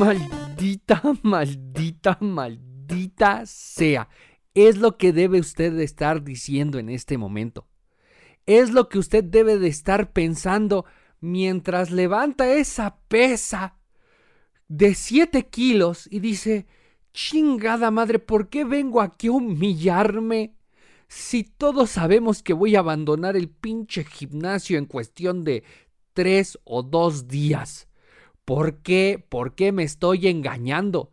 Maldita, 0.00 1.02
maldita, 1.22 2.16
maldita 2.22 3.44
sea. 3.44 4.08
Es 4.54 4.78
lo 4.78 4.96
que 4.96 5.12
debe 5.12 5.38
usted 5.38 5.78
estar 5.78 6.24
diciendo 6.24 6.78
en 6.78 6.88
este 6.88 7.18
momento. 7.18 7.68
Es 8.46 8.70
lo 8.70 8.88
que 8.88 8.98
usted 8.98 9.22
debe 9.22 9.58
de 9.58 9.68
estar 9.68 10.14
pensando 10.14 10.86
mientras 11.20 11.90
levanta 11.90 12.50
esa 12.50 12.96
pesa 13.08 13.76
de 14.68 14.94
7 14.94 15.48
kilos 15.48 16.08
y 16.10 16.20
dice, 16.20 16.66
chingada 17.12 17.90
madre, 17.90 18.18
¿por 18.18 18.48
qué 18.48 18.64
vengo 18.64 19.02
aquí 19.02 19.26
a 19.26 19.32
humillarme? 19.32 20.54
Si 21.08 21.44
todos 21.44 21.90
sabemos 21.90 22.42
que 22.42 22.54
voy 22.54 22.74
a 22.74 22.78
abandonar 22.78 23.36
el 23.36 23.50
pinche 23.50 24.04
gimnasio 24.04 24.78
en 24.78 24.86
cuestión 24.86 25.44
de 25.44 25.62
3 26.14 26.58
o 26.64 26.82
2 26.82 27.28
días. 27.28 27.89
¿Por 28.50 28.78
qué? 28.78 29.24
¿Por 29.28 29.54
qué 29.54 29.70
me 29.70 29.84
estoy 29.84 30.26
engañando? 30.26 31.12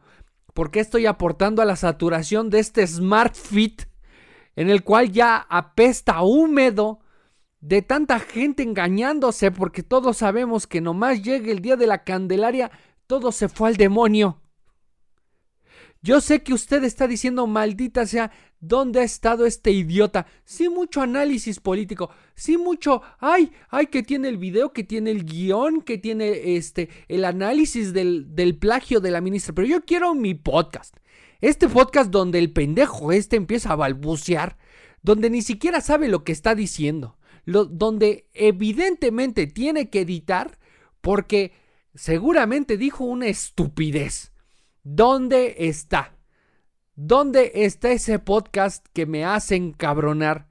¿Por 0.56 0.72
qué 0.72 0.80
estoy 0.80 1.06
aportando 1.06 1.62
a 1.62 1.66
la 1.66 1.76
saturación 1.76 2.50
de 2.50 2.58
este 2.58 2.88
Smart 2.88 3.36
Fit 3.36 3.84
en 4.56 4.72
el 4.72 4.84
cual 4.84 5.12
ya 5.12 5.46
apesta 5.48 6.24
húmedo 6.24 6.98
de 7.60 7.84
tanta 7.84 8.20
gente 8.20 8.64
engañándose 8.64 9.52
porque 9.52 9.84
todos 9.84 10.18
sabemos 10.18 10.66
que 10.66 10.82
nomás 10.82 11.22
llegue 11.22 11.52
el 11.52 11.62
día 11.62 11.76
de 11.76 11.86
la 11.86 12.04
Candelaria, 12.04 12.72
todo 13.06 13.32
se 13.32 13.50
fue 13.50 13.70
al 13.70 13.78
demonio? 13.78 14.42
Yo 16.08 16.22
sé 16.22 16.42
que 16.42 16.54
usted 16.54 16.86
está 16.86 17.06
diciendo, 17.06 17.48
maldita 17.48 18.06
sea, 18.06 18.32
¿Dónde 18.60 19.02
ha 19.02 19.04
estado 19.04 19.46
este 19.46 19.72
idiota? 19.72 20.26
Sí, 20.46 20.70
mucho 20.70 21.02
análisis 21.02 21.60
político. 21.60 22.10
Sí, 22.34 22.58
mucho. 22.58 23.02
Ay, 23.20 23.52
ay, 23.70 23.88
que 23.88 24.04
tiene 24.04 24.30
el 24.30 24.38
video, 24.38 24.72
que 24.72 24.86
tiene 24.86 25.12
el 25.12 25.26
guion, 25.26 25.82
que 25.82 25.98
tiene 25.98 26.56
este, 26.56 26.90
el 27.10 27.24
análisis 27.24 27.92
del, 27.92 28.34
del 28.34 28.58
plagio 28.58 29.02
de 29.02 29.12
la 29.12 29.22
ministra. 29.22 29.54
Pero 29.54 29.68
yo 29.68 29.86
quiero 29.86 30.16
mi 30.16 30.34
podcast. 30.34 30.96
Este 31.40 31.70
podcast 31.70 32.10
donde 32.10 32.40
el 32.40 32.52
pendejo 32.52 33.12
este 33.12 33.36
empieza 33.36 33.74
a 33.74 33.76
balbucear, 33.76 34.58
donde 35.04 35.30
ni 35.30 35.44
siquiera 35.44 35.82
sabe 35.82 36.08
lo 36.08 36.24
que 36.24 36.32
está 36.32 36.56
diciendo, 36.56 37.20
lo, 37.46 37.66
donde 37.66 38.28
evidentemente 38.34 39.46
tiene 39.46 39.92
que 39.92 40.02
editar 40.02 40.58
porque 41.02 41.52
seguramente 41.94 42.78
dijo 42.78 43.04
una 43.04 43.28
estupidez. 43.28 44.32
¿Dónde 44.90 45.68
está? 45.68 46.16
¿Dónde 46.96 47.52
está 47.56 47.92
ese 47.92 48.20
podcast 48.20 48.88
que 48.94 49.06
me 49.06 49.26
hace 49.26 49.58
encabronar? 49.58 50.48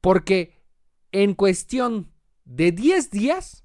Porque 0.00 0.60
en 1.12 1.34
cuestión 1.34 2.10
de 2.44 2.72
10 2.72 3.12
días 3.12 3.64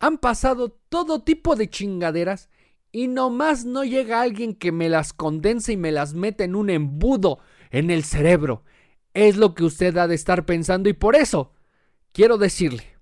han 0.00 0.18
pasado 0.18 0.70
todo 0.88 1.22
tipo 1.22 1.54
de 1.54 1.70
chingaderas 1.70 2.50
y 2.90 3.06
nomás 3.06 3.64
no 3.64 3.84
llega 3.84 4.22
alguien 4.22 4.56
que 4.56 4.72
me 4.72 4.88
las 4.88 5.12
condense 5.12 5.74
y 5.74 5.76
me 5.76 5.92
las 5.92 6.14
meta 6.14 6.42
en 6.42 6.56
un 6.56 6.68
embudo 6.68 7.38
en 7.70 7.92
el 7.92 8.02
cerebro. 8.02 8.64
Es 9.12 9.36
lo 9.36 9.54
que 9.54 9.62
usted 9.62 9.96
ha 9.98 10.08
de 10.08 10.16
estar 10.16 10.46
pensando 10.46 10.88
y 10.88 10.94
por 10.94 11.14
eso 11.14 11.52
quiero 12.10 12.38
decirle, 12.38 12.93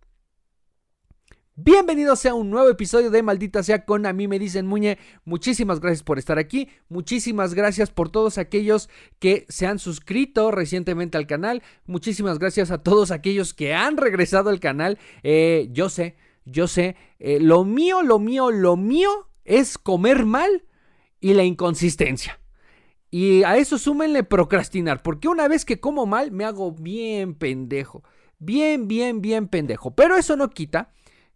Bienvenidos 1.55 2.25
a 2.25 2.33
un 2.33 2.49
nuevo 2.49 2.71
episodio 2.71 3.11
de 3.11 3.23
Maldita 3.23 3.63
sea 3.63 3.85
con 3.85 4.07
a 4.07 4.15
mí 4.15 4.27
me 4.27 4.39
dicen 4.39 4.67
Muñe. 4.67 4.97
Muchísimas 5.27 5.81
gracias 5.81 6.03
por 6.03 6.19
estar 6.19 6.39
aquí. 6.39 6.71
Muchísimas 6.89 7.53
gracias 7.53 7.91
por 7.91 8.09
todos 8.09 8.39
aquellos 8.39 8.89
que 9.19 9.45
se 9.51 9.67
han 9.67 9.79
suscrito 9.79 10.51
recientemente 10.51 11.19
al 11.19 11.27
canal. 11.27 11.63
Muchísimas 11.85 12.39
gracias 12.39 12.71
a 12.71 12.79
todos 12.79 13.11
aquellos 13.11 13.53
que 13.53 13.75
han 13.75 13.99
regresado 13.99 14.49
al 14.49 14.61
canal. 14.61 14.99
Eh, 15.23 15.69
yo 15.73 15.91
sé, 15.91 16.17
yo 16.47 16.67
sé. 16.69 16.97
Eh, 17.19 17.39
lo 17.39 17.67
mío, 17.67 18.01
lo 18.03 18.19
mío, 18.19 18.51
lo 18.51 18.79
mío 18.79 19.11
es 19.45 19.77
comer 19.77 20.25
mal 20.25 20.65
y 21.21 21.35
la 21.35 21.45
inconsistencia. 21.45 22.41
Y 23.11 23.43
a 23.43 23.59
eso 23.59 23.77
súmenle 23.77 24.23
procrastinar, 24.23 25.03
porque 25.03 25.29
una 25.29 25.49
vez 25.49 25.67
que 25.67 25.81
como 25.81 26.07
mal 26.07 26.33
me 26.33 26.47
hago 26.47 26.73
bien 26.73 27.35
pendejo. 27.35 28.03
Bien, 28.39 28.89
bien, 28.89 29.21
bien 29.21 29.49
pendejo. 29.49 29.95
Pero 29.95 30.17
eso 30.17 30.35
no 30.35 30.49
quita 30.49 30.95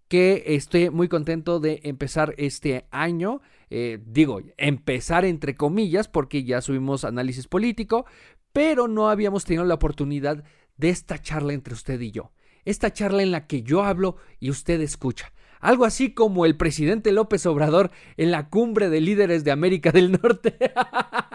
que 0.08 0.44
estoy 0.46 0.90
muy 0.90 1.08
contento 1.08 1.60
de 1.60 1.80
empezar 1.84 2.34
este 2.38 2.86
año. 2.90 3.40
Eh, 3.70 3.98
digo, 4.04 4.40
empezar 4.56 5.24
entre 5.24 5.54
comillas, 5.54 6.08
porque 6.08 6.44
ya 6.44 6.60
subimos 6.60 7.04
análisis 7.04 7.48
político, 7.48 8.06
pero 8.52 8.88
no 8.88 9.08
habíamos 9.08 9.44
tenido 9.44 9.64
la 9.64 9.74
oportunidad 9.74 10.44
de 10.76 10.90
esta 10.90 11.20
charla 11.20 11.52
entre 11.52 11.74
usted 11.74 12.00
y 12.00 12.10
yo. 12.10 12.32
Esta 12.64 12.92
charla 12.92 13.22
en 13.22 13.30
la 13.30 13.46
que 13.46 13.62
yo 13.62 13.82
hablo 13.84 14.16
y 14.40 14.50
usted 14.50 14.80
escucha. 14.80 15.32
Algo 15.60 15.84
así 15.84 16.12
como 16.12 16.44
el 16.46 16.56
presidente 16.56 17.12
López 17.12 17.46
Obrador 17.46 17.90
en 18.16 18.30
la 18.30 18.48
cumbre 18.48 18.88
de 18.88 19.00
líderes 19.00 19.44
de 19.44 19.52
América 19.52 19.90
del 19.90 20.12
Norte. 20.12 20.56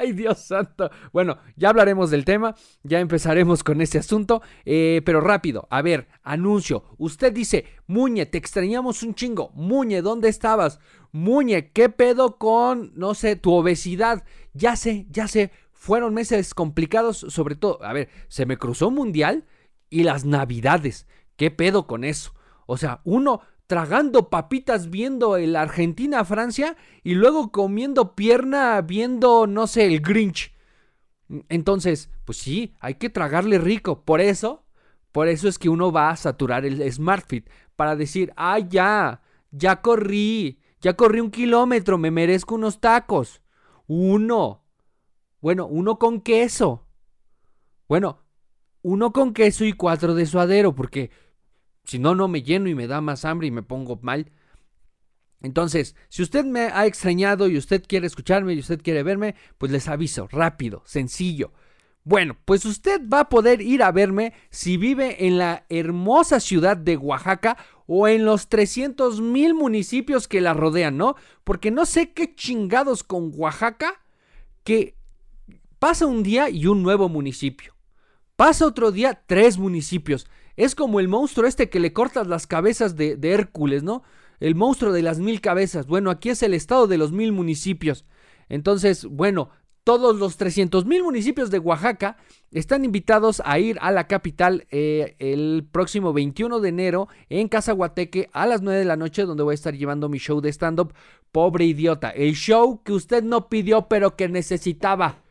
Ay, 0.00 0.12
Dios 0.12 0.38
santo. 0.38 0.90
Bueno, 1.12 1.36
ya 1.56 1.68
hablaremos 1.68 2.10
del 2.10 2.24
tema, 2.24 2.54
ya 2.82 3.00
empezaremos 3.00 3.62
con 3.62 3.82
este 3.82 3.98
asunto, 3.98 4.40
eh, 4.64 5.02
pero 5.04 5.20
rápido, 5.20 5.68
a 5.70 5.82
ver, 5.82 6.08
anuncio. 6.22 6.84
Usted 6.96 7.34
dice, 7.34 7.66
Muñe, 7.86 8.24
te 8.24 8.38
extrañamos 8.38 9.02
un 9.02 9.14
chingo. 9.14 9.50
Muñe, 9.52 10.00
¿dónde 10.00 10.30
estabas? 10.30 10.80
Muñe, 11.12 11.70
¿qué 11.72 11.90
pedo 11.90 12.38
con, 12.38 12.92
no 12.94 13.12
sé, 13.12 13.36
tu 13.36 13.52
obesidad? 13.52 14.24
Ya 14.54 14.74
sé, 14.74 15.06
ya 15.10 15.28
sé, 15.28 15.50
fueron 15.70 16.14
meses 16.14 16.54
complicados, 16.54 17.18
sobre 17.18 17.54
todo, 17.54 17.84
a 17.84 17.92
ver, 17.92 18.08
se 18.28 18.46
me 18.46 18.56
cruzó 18.56 18.88
un 18.88 18.94
mundial 18.94 19.44
y 19.90 20.04
las 20.04 20.24
navidades. 20.24 21.06
¿Qué 21.36 21.50
pedo 21.50 21.86
con 21.86 22.04
eso? 22.04 22.32
O 22.64 22.78
sea, 22.78 23.02
uno 23.04 23.42
tragando 23.70 24.30
papitas 24.30 24.90
viendo 24.90 25.36
el 25.36 25.54
Argentina-Francia 25.54 26.76
y 27.04 27.14
luego 27.14 27.52
comiendo 27.52 28.16
pierna 28.16 28.80
viendo, 28.80 29.46
no 29.46 29.68
sé, 29.68 29.86
el 29.86 30.00
Grinch. 30.00 30.52
Entonces, 31.48 32.10
pues 32.24 32.38
sí, 32.38 32.74
hay 32.80 32.94
que 32.96 33.10
tragarle 33.10 33.58
rico. 33.58 34.04
Por 34.04 34.20
eso, 34.20 34.64
por 35.12 35.28
eso 35.28 35.46
es 35.46 35.56
que 35.56 35.68
uno 35.68 35.92
va 35.92 36.10
a 36.10 36.16
saturar 36.16 36.64
el 36.64 36.92
SmartFit 36.92 37.48
para 37.76 37.94
decir, 37.94 38.32
ah, 38.34 38.58
ya, 38.58 39.22
ya 39.52 39.80
corrí, 39.82 40.58
ya 40.80 40.94
corrí 40.94 41.20
un 41.20 41.30
kilómetro, 41.30 41.96
me 41.96 42.10
merezco 42.10 42.56
unos 42.56 42.80
tacos. 42.80 43.40
Uno. 43.86 44.64
Bueno, 45.40 45.68
uno 45.68 45.96
con 46.00 46.22
queso. 46.22 46.88
Bueno, 47.88 48.24
uno 48.82 49.12
con 49.12 49.32
queso 49.32 49.64
y 49.64 49.74
cuatro 49.74 50.16
de 50.16 50.26
suadero, 50.26 50.74
porque 50.74 51.12
si 51.84 51.98
no, 51.98 52.14
no 52.14 52.28
me 52.28 52.42
lleno 52.42 52.68
y 52.68 52.74
me 52.74 52.86
da 52.86 53.00
más 53.00 53.24
hambre 53.24 53.46
y 53.48 53.50
me 53.50 53.62
pongo 53.62 53.98
mal. 54.02 54.30
Entonces, 55.42 55.96
si 56.08 56.22
usted 56.22 56.44
me 56.44 56.60
ha 56.60 56.86
extrañado 56.86 57.48
y 57.48 57.56
usted 57.56 57.82
quiere 57.86 58.06
escucharme 58.06 58.52
y 58.52 58.58
usted 58.58 58.82
quiere 58.82 59.02
verme, 59.02 59.34
pues 59.58 59.72
les 59.72 59.88
aviso, 59.88 60.28
rápido, 60.28 60.82
sencillo. 60.84 61.52
Bueno, 62.04 62.36
pues 62.44 62.64
usted 62.64 63.02
va 63.08 63.20
a 63.20 63.28
poder 63.28 63.60
ir 63.60 63.82
a 63.82 63.92
verme 63.92 64.32
si 64.50 64.76
vive 64.76 65.26
en 65.26 65.38
la 65.38 65.66
hermosa 65.68 66.40
ciudad 66.40 66.76
de 66.76 66.96
Oaxaca 66.96 67.58
o 67.86 68.08
en 68.08 68.24
los 68.24 68.48
300 68.48 69.20
mil 69.20 69.54
municipios 69.54 70.26
que 70.26 70.40
la 70.40 70.54
rodean, 70.54 70.96
¿no? 70.96 71.16
Porque 71.44 71.70
no 71.70 71.84
sé 71.86 72.12
qué 72.12 72.34
chingados 72.34 73.02
con 73.02 73.32
Oaxaca 73.34 74.02
que 74.64 74.96
pasa 75.78 76.06
un 76.06 76.22
día 76.22 76.48
y 76.48 76.66
un 76.66 76.82
nuevo 76.82 77.08
municipio. 77.08 77.74
Pasa 78.36 78.66
otro 78.66 78.92
día 78.92 79.22
tres 79.26 79.58
municipios. 79.58 80.26
Es 80.56 80.74
como 80.74 81.00
el 81.00 81.08
monstruo 81.08 81.46
este 81.46 81.70
que 81.70 81.80
le 81.80 81.92
cortas 81.92 82.26
las 82.26 82.46
cabezas 82.46 82.96
de, 82.96 83.18
Hércules, 83.22 83.82
¿no? 83.82 84.02
El 84.40 84.54
monstruo 84.54 84.92
de 84.92 85.02
las 85.02 85.18
mil 85.18 85.40
cabezas. 85.40 85.86
Bueno, 85.86 86.10
aquí 86.10 86.30
es 86.30 86.42
el 86.42 86.54
estado 86.54 86.86
de 86.86 86.98
los 86.98 87.12
mil 87.12 87.32
municipios. 87.32 88.04
Entonces, 88.48 89.04
bueno, 89.04 89.50
todos 89.84 90.16
los 90.16 90.36
300 90.36 90.84
mil 90.84 91.02
municipios 91.02 91.50
de 91.50 91.58
Oaxaca 91.58 92.16
están 92.52 92.84
invitados 92.84 93.42
a 93.44 93.58
ir 93.58 93.78
a 93.80 93.90
la 93.92 94.06
capital 94.06 94.66
eh, 94.70 95.16
el 95.18 95.66
próximo 95.70 96.12
21 96.12 96.60
de 96.60 96.68
enero 96.68 97.08
en 97.28 97.48
Casa 97.48 97.72
Guateque 97.72 98.28
a 98.32 98.46
las 98.46 98.62
9 98.62 98.78
de 98.78 98.84
la 98.84 98.96
noche, 98.96 99.24
donde 99.24 99.42
voy 99.42 99.52
a 99.52 99.54
estar 99.54 99.74
llevando 99.74 100.08
mi 100.08 100.18
show 100.18 100.40
de 100.40 100.50
stand-up. 100.50 100.92
Pobre 101.32 101.64
idiota. 101.64 102.10
El 102.10 102.34
show 102.34 102.82
que 102.82 102.92
usted 102.92 103.22
no 103.22 103.48
pidió, 103.48 103.88
pero 103.88 104.16
que 104.16 104.28
necesitaba. 104.28 105.22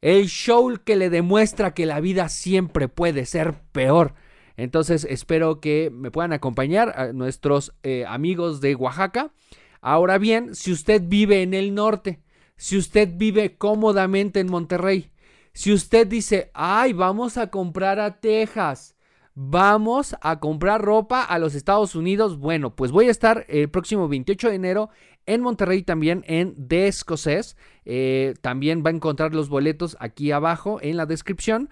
El 0.00 0.26
show 0.26 0.74
que 0.84 0.96
le 0.96 1.08
demuestra 1.10 1.72
que 1.72 1.86
la 1.86 2.00
vida 2.00 2.28
siempre 2.28 2.88
puede 2.88 3.24
ser 3.24 3.54
peor. 3.72 4.14
Entonces 4.56 5.06
espero 5.08 5.60
que 5.60 5.90
me 5.92 6.10
puedan 6.10 6.32
acompañar 6.32 6.94
a 6.96 7.12
nuestros 7.12 7.74
eh, 7.82 8.04
amigos 8.06 8.60
de 8.60 8.74
Oaxaca. 8.74 9.32
Ahora 9.80 10.18
bien, 10.18 10.54
si 10.54 10.72
usted 10.72 11.02
vive 11.04 11.42
en 11.42 11.54
el 11.54 11.74
norte, 11.74 12.20
si 12.56 12.78
usted 12.78 13.10
vive 13.16 13.56
cómodamente 13.56 14.40
en 14.40 14.50
Monterrey, 14.50 15.10
si 15.52 15.72
usted 15.72 16.06
dice, 16.06 16.50
ay, 16.54 16.92
vamos 16.92 17.36
a 17.36 17.50
comprar 17.50 18.00
a 18.00 18.20
Texas, 18.20 18.96
vamos 19.34 20.16
a 20.20 20.40
comprar 20.40 20.82
ropa 20.82 21.22
a 21.22 21.38
los 21.38 21.54
Estados 21.54 21.94
Unidos, 21.94 22.38
bueno, 22.38 22.74
pues 22.74 22.92
voy 22.92 23.08
a 23.08 23.10
estar 23.10 23.44
el 23.48 23.68
próximo 23.68 24.08
28 24.08 24.48
de 24.48 24.54
enero 24.54 24.90
en 25.26 25.40
Monterrey 25.40 25.82
también 25.82 26.24
en 26.26 26.68
The 26.68 26.88
Escocés. 26.88 27.56
Eh, 27.84 28.34
también 28.40 28.82
va 28.84 28.90
a 28.90 28.94
encontrar 28.94 29.34
los 29.34 29.48
boletos 29.48 29.96
aquí 30.00 30.32
abajo 30.32 30.78
en 30.82 30.96
la 30.96 31.06
descripción. 31.06 31.70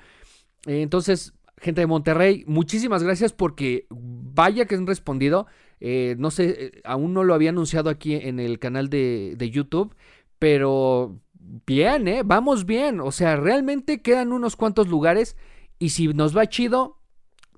entonces, 0.67 1.35
gente 1.63 1.81
de 1.81 1.87
Monterrey, 1.87 2.45
muchísimas 2.47 3.03
gracias 3.05 3.33
porque 3.33 3.87
vaya 3.91 4.67
que 4.67 4.75
han 4.75 4.87
respondido. 4.87 5.47
Eh, 5.81 6.17
no 6.19 6.31
sé, 6.31 6.57
eh, 6.59 6.81
aún 6.85 7.15
no 7.15 7.23
lo 7.23 7.35
había 7.35 7.51
anunciado 7.51 7.89
aquí 7.89 8.15
en 8.15 8.41
el 8.41 8.59
canal 8.59 8.89
de, 8.91 9.51
YouTube, 9.53 9.95
pero 10.39 11.21
bien, 11.65 12.09
¿eh? 12.09 12.23
Vamos 12.25 12.67
bien. 12.67 13.01
O 13.01 13.13
sea, 13.13 13.37
realmente 13.37 14.03
quedan 14.03 14.33
unos 14.33 14.57
cuantos 14.57 14.89
lugares 14.89 15.37
y 15.79 15.91
si 15.91 16.09
nos 16.09 16.37
va 16.37 16.49
chido, 16.49 16.99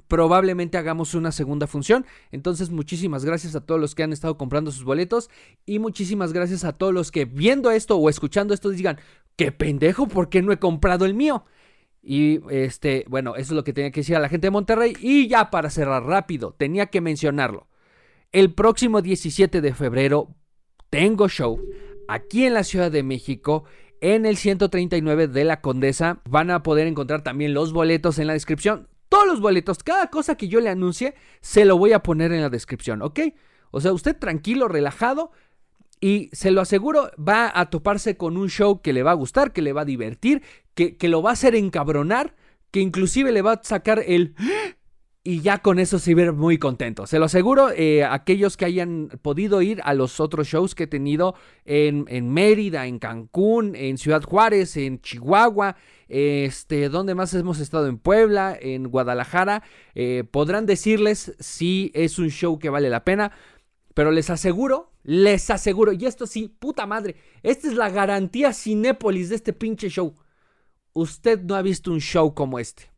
probablemente 0.06 0.76
hagamos 0.76 1.14
una 1.14 1.32
segunda 1.32 1.66
función. 1.66 2.04
Entonces, 2.30 2.70
muchísimas 2.70 3.24
gracias 3.24 3.56
a 3.56 3.62
todos 3.62 3.80
los 3.80 3.94
que 3.94 4.02
han 4.02 4.12
estado 4.12 4.36
comprando 4.36 4.70
sus 4.70 4.84
boletos 4.84 5.30
y 5.64 5.78
muchísimas 5.78 6.34
gracias 6.34 6.64
a 6.64 6.74
todos 6.74 6.92
los 6.92 7.10
que 7.10 7.24
viendo 7.24 7.70
esto 7.70 7.96
o 7.96 8.10
escuchando 8.10 8.52
esto 8.52 8.68
digan, 8.68 8.98
qué 9.36 9.50
pendejo, 9.50 10.06
¿por 10.08 10.28
qué 10.28 10.42
no 10.42 10.52
he 10.52 10.58
comprado 10.58 11.06
el 11.06 11.14
mío? 11.14 11.46
Y 12.04 12.40
este, 12.50 13.04
bueno, 13.08 13.36
eso 13.36 13.52
es 13.52 13.56
lo 13.56 13.64
que 13.64 13.72
tenía 13.72 13.90
que 13.90 14.00
decir 14.00 14.16
a 14.16 14.20
la 14.20 14.28
gente 14.28 14.48
de 14.48 14.52
Monterrey. 14.52 14.94
Y 15.00 15.28
ya 15.28 15.50
para 15.50 15.70
cerrar 15.70 16.04
rápido, 16.04 16.54
tenía 16.56 16.86
que 16.86 17.00
mencionarlo. 17.00 17.68
El 18.32 18.52
próximo 18.52 19.00
17 19.00 19.60
de 19.60 19.74
febrero 19.74 20.34
tengo 20.90 21.28
show 21.28 21.60
aquí 22.08 22.44
en 22.44 22.54
la 22.54 22.64
Ciudad 22.64 22.90
de 22.90 23.02
México 23.02 23.64
en 24.00 24.26
el 24.26 24.36
139 24.36 25.28
de 25.28 25.44
la 25.44 25.60
Condesa. 25.60 26.20
Van 26.28 26.50
a 26.50 26.62
poder 26.62 26.86
encontrar 26.86 27.22
también 27.22 27.54
los 27.54 27.72
boletos 27.72 28.18
en 28.18 28.26
la 28.26 28.34
descripción 28.34 28.88
todos 29.14 29.28
los 29.28 29.40
boletos, 29.40 29.78
cada 29.84 30.08
cosa 30.08 30.34
que 30.34 30.48
yo 30.48 30.58
le 30.60 30.70
anuncie, 30.70 31.14
se 31.40 31.64
lo 31.64 31.78
voy 31.78 31.92
a 31.92 32.02
poner 32.02 32.32
en 32.32 32.42
la 32.42 32.50
descripción, 32.50 33.00
¿ok? 33.00 33.20
O 33.70 33.80
sea, 33.80 33.92
usted 33.92 34.16
tranquilo, 34.18 34.66
relajado, 34.66 35.30
y 36.04 36.28
se 36.32 36.50
lo 36.50 36.60
aseguro, 36.60 37.10
va 37.16 37.50
a 37.58 37.70
toparse 37.70 38.18
con 38.18 38.36
un 38.36 38.50
show 38.50 38.82
que 38.82 38.92
le 38.92 39.02
va 39.02 39.12
a 39.12 39.14
gustar, 39.14 39.54
que 39.54 39.62
le 39.62 39.72
va 39.72 39.80
a 39.80 39.86
divertir, 39.86 40.42
que, 40.74 40.98
que 40.98 41.08
lo 41.08 41.22
va 41.22 41.30
a 41.30 41.32
hacer 41.32 41.54
encabronar, 41.54 42.36
que 42.70 42.80
inclusive 42.80 43.32
le 43.32 43.40
va 43.40 43.52
a 43.52 43.60
sacar 43.62 44.02
el 44.06 44.34
y 45.24 45.40
ya 45.40 45.62
con 45.62 45.78
eso 45.78 45.98
se 45.98 46.14
ver 46.14 46.34
muy 46.34 46.58
contento. 46.58 47.06
Se 47.06 47.18
lo 47.18 47.24
aseguro, 47.24 47.70
eh, 47.70 48.04
aquellos 48.04 48.58
que 48.58 48.66
hayan 48.66 49.08
podido 49.22 49.62
ir 49.62 49.80
a 49.82 49.94
los 49.94 50.20
otros 50.20 50.46
shows 50.46 50.74
que 50.74 50.82
he 50.82 50.86
tenido 50.86 51.36
en, 51.64 52.04
en, 52.08 52.30
Mérida, 52.30 52.86
en 52.86 52.98
Cancún, 52.98 53.74
en 53.74 53.96
Ciudad 53.96 54.22
Juárez, 54.24 54.76
en 54.76 55.00
Chihuahua, 55.00 55.76
este, 56.08 56.90
donde 56.90 57.14
más 57.14 57.32
hemos 57.32 57.60
estado 57.60 57.86
en 57.86 57.96
Puebla, 57.96 58.54
en 58.60 58.88
Guadalajara, 58.88 59.62
eh, 59.94 60.24
podrán 60.30 60.66
decirles 60.66 61.34
si 61.40 61.90
es 61.94 62.18
un 62.18 62.28
show 62.28 62.58
que 62.58 62.68
vale 62.68 62.90
la 62.90 63.04
pena. 63.04 63.32
Pero 63.94 64.10
les 64.10 64.28
aseguro, 64.28 64.90
les 65.04 65.48
aseguro, 65.50 65.92
y 65.92 66.04
esto 66.04 66.26
sí, 66.26 66.48
puta 66.58 66.86
madre, 66.86 67.14
esta 67.42 67.68
es 67.68 67.74
la 67.74 67.90
garantía 67.90 68.52
Cinépolis 68.52 69.28
de 69.28 69.36
este 69.36 69.52
pinche 69.52 69.88
show. 69.88 70.14
Usted 70.92 71.40
no 71.42 71.54
ha 71.54 71.62
visto 71.62 71.92
un 71.92 72.00
show 72.00 72.34
como 72.34 72.58
este 72.58 72.94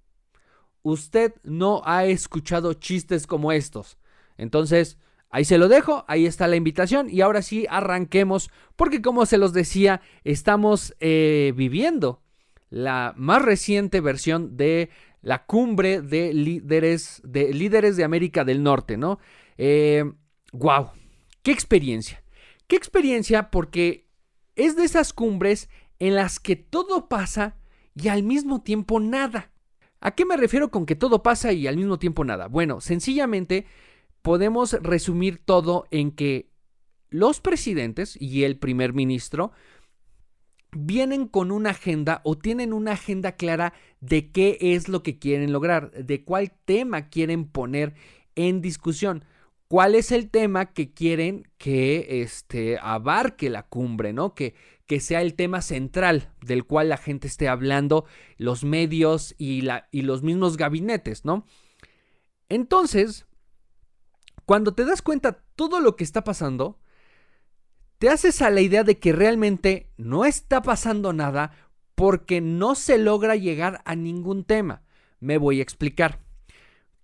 usted 0.87 1.35
no 1.43 1.83
ha 1.85 2.05
escuchado 2.05 2.73
chistes 2.75 3.27
como 3.27 3.51
estos. 3.51 3.99
Entonces, 4.39 4.99
ahí 5.31 5.45
se 5.45 5.59
lo 5.59 5.67
dejo, 5.67 6.05
ahí 6.07 6.27
está 6.27 6.47
la 6.47 6.55
invitación 6.55 7.09
y 7.11 7.23
ahora 7.23 7.43
sí 7.43 7.67
arranquemos 7.69 8.51
porque 8.77 9.03
como 9.03 9.27
se 9.27 9.37
los 9.37 9.53
decía, 9.53 10.01
estamos 10.23 10.95
eh, 11.01 11.53
viviendo 11.57 12.23
la 12.71 13.15
más 13.17 13.43
reciente 13.43 14.01
versión 14.01 14.57
de 14.57 14.91
la 15.23 15.45
cumbre 15.45 16.03
de 16.03 16.33
líderes 16.33 17.21
de, 17.25 17.53
líderes 17.53 17.97
de 17.97 18.05
América 18.05 18.45
del 18.45 18.63
Norte, 18.63 18.97
¿no? 18.97 19.19
Eh, 19.59 20.05
¡Wow! 20.53 20.91
¡Qué 21.47 21.53
experiencia! 21.53 22.25
¡Qué 22.67 22.75
experiencia! 22.75 23.53
Porque 23.53 24.09
es 24.57 24.75
de 24.75 24.83
esas 24.83 25.13
cumbres 25.13 25.69
en 26.01 26.17
las 26.17 26.41
que 26.41 26.57
todo 26.57 27.09
pasa 27.09 27.55
y 27.95 28.09
al 28.09 28.25
mismo 28.25 28.63
tiempo 28.63 28.99
nada. 28.99 29.53
¿A 30.01 30.17
qué 30.17 30.25
me 30.25 30.37
refiero 30.37 30.73
con 30.73 30.87
que 30.87 30.97
todo 30.97 31.23
pasa 31.23 31.53
y 31.53 31.69
al 31.69 31.77
mismo 31.77 32.01
tiempo 32.01 32.25
nada? 32.25 32.49
Bueno, 32.49 32.81
sencillamente 32.81 33.65
podemos 34.23 34.73
resumir 34.83 35.39
todo 35.39 35.87
en 35.93 36.11
que 36.11 36.51
los 37.11 37.41
presidentes 37.41 38.21
y 38.21 38.43
el 38.43 38.59
primer 38.59 38.93
ministro 38.93 39.53
vienen 40.73 41.29
con 41.29 41.53
una 41.53 41.71
agenda 41.71 42.23
o 42.25 42.37
tienen 42.37 42.73
una 42.73 42.95
agenda 42.95 43.37
clara 43.37 43.73
de 44.01 44.33
qué 44.33 44.59
es 44.61 44.89
lo 44.89 45.05
que 45.05 45.21
quieren 45.21 45.53
lograr, 45.53 45.93
de 45.93 46.25
cuál 46.25 46.51
tema 46.65 47.09
quieren 47.09 47.47
poner 47.47 47.95
en 48.35 48.61
discusión 48.61 49.25
cuál 49.69 49.95
es 49.95 50.13
el 50.13 50.31
tema 50.31 50.67
que 50.67 50.93
quieren 50.93 51.49
que 51.59 52.23
este, 52.23 52.79
abarque 52.81 53.51
la 53.51 53.65
cumbre, 53.65 54.13
¿no? 54.13 54.35
Que, 54.35 54.55
que 54.87 55.01
sea 55.01 55.23
el 55.23 55.35
tema 55.35 55.63
central 55.63 56.33
del 56.41 56.65
cual 56.65 56.89
la 56.89 56.97
gente 56.97 57.27
esté 57.27 57.49
hablando, 57.49 58.05
los 58.37 58.65
medios 58.65 59.35
y, 59.39 59.63
la, 59.63 59.89
y 59.91 60.03
los 60.03 60.23
mismos 60.23 60.57
gabinetes, 60.57 61.25
¿no? 61.25 61.47
Entonces, 62.49 63.27
cuando 64.45 64.75
te 64.75 64.85
das 64.85 65.03
cuenta 65.03 65.45
todo 65.57 65.81
lo 65.81 65.97
que 65.97 66.05
está 66.05 66.23
pasando, 66.23 66.79
te 67.99 68.09
haces 68.09 68.43
a 68.43 68.51
la 68.51 68.61
idea 68.61 68.85
de 68.85 68.99
que 68.99 69.13
realmente 69.13 69.91
no 69.97 70.25
está 70.25 70.63
pasando 70.63 71.13
nada 71.13 71.53
porque 71.95 72.41
no 72.41 72.75
se 72.75 72.99
logra 72.99 73.37
llegar 73.37 73.83
a 73.85 73.97
ningún 73.97 74.45
tema. 74.45 74.83
Me 75.19 75.39
voy 75.39 75.61
a 75.61 75.63
explicar. 75.63 76.26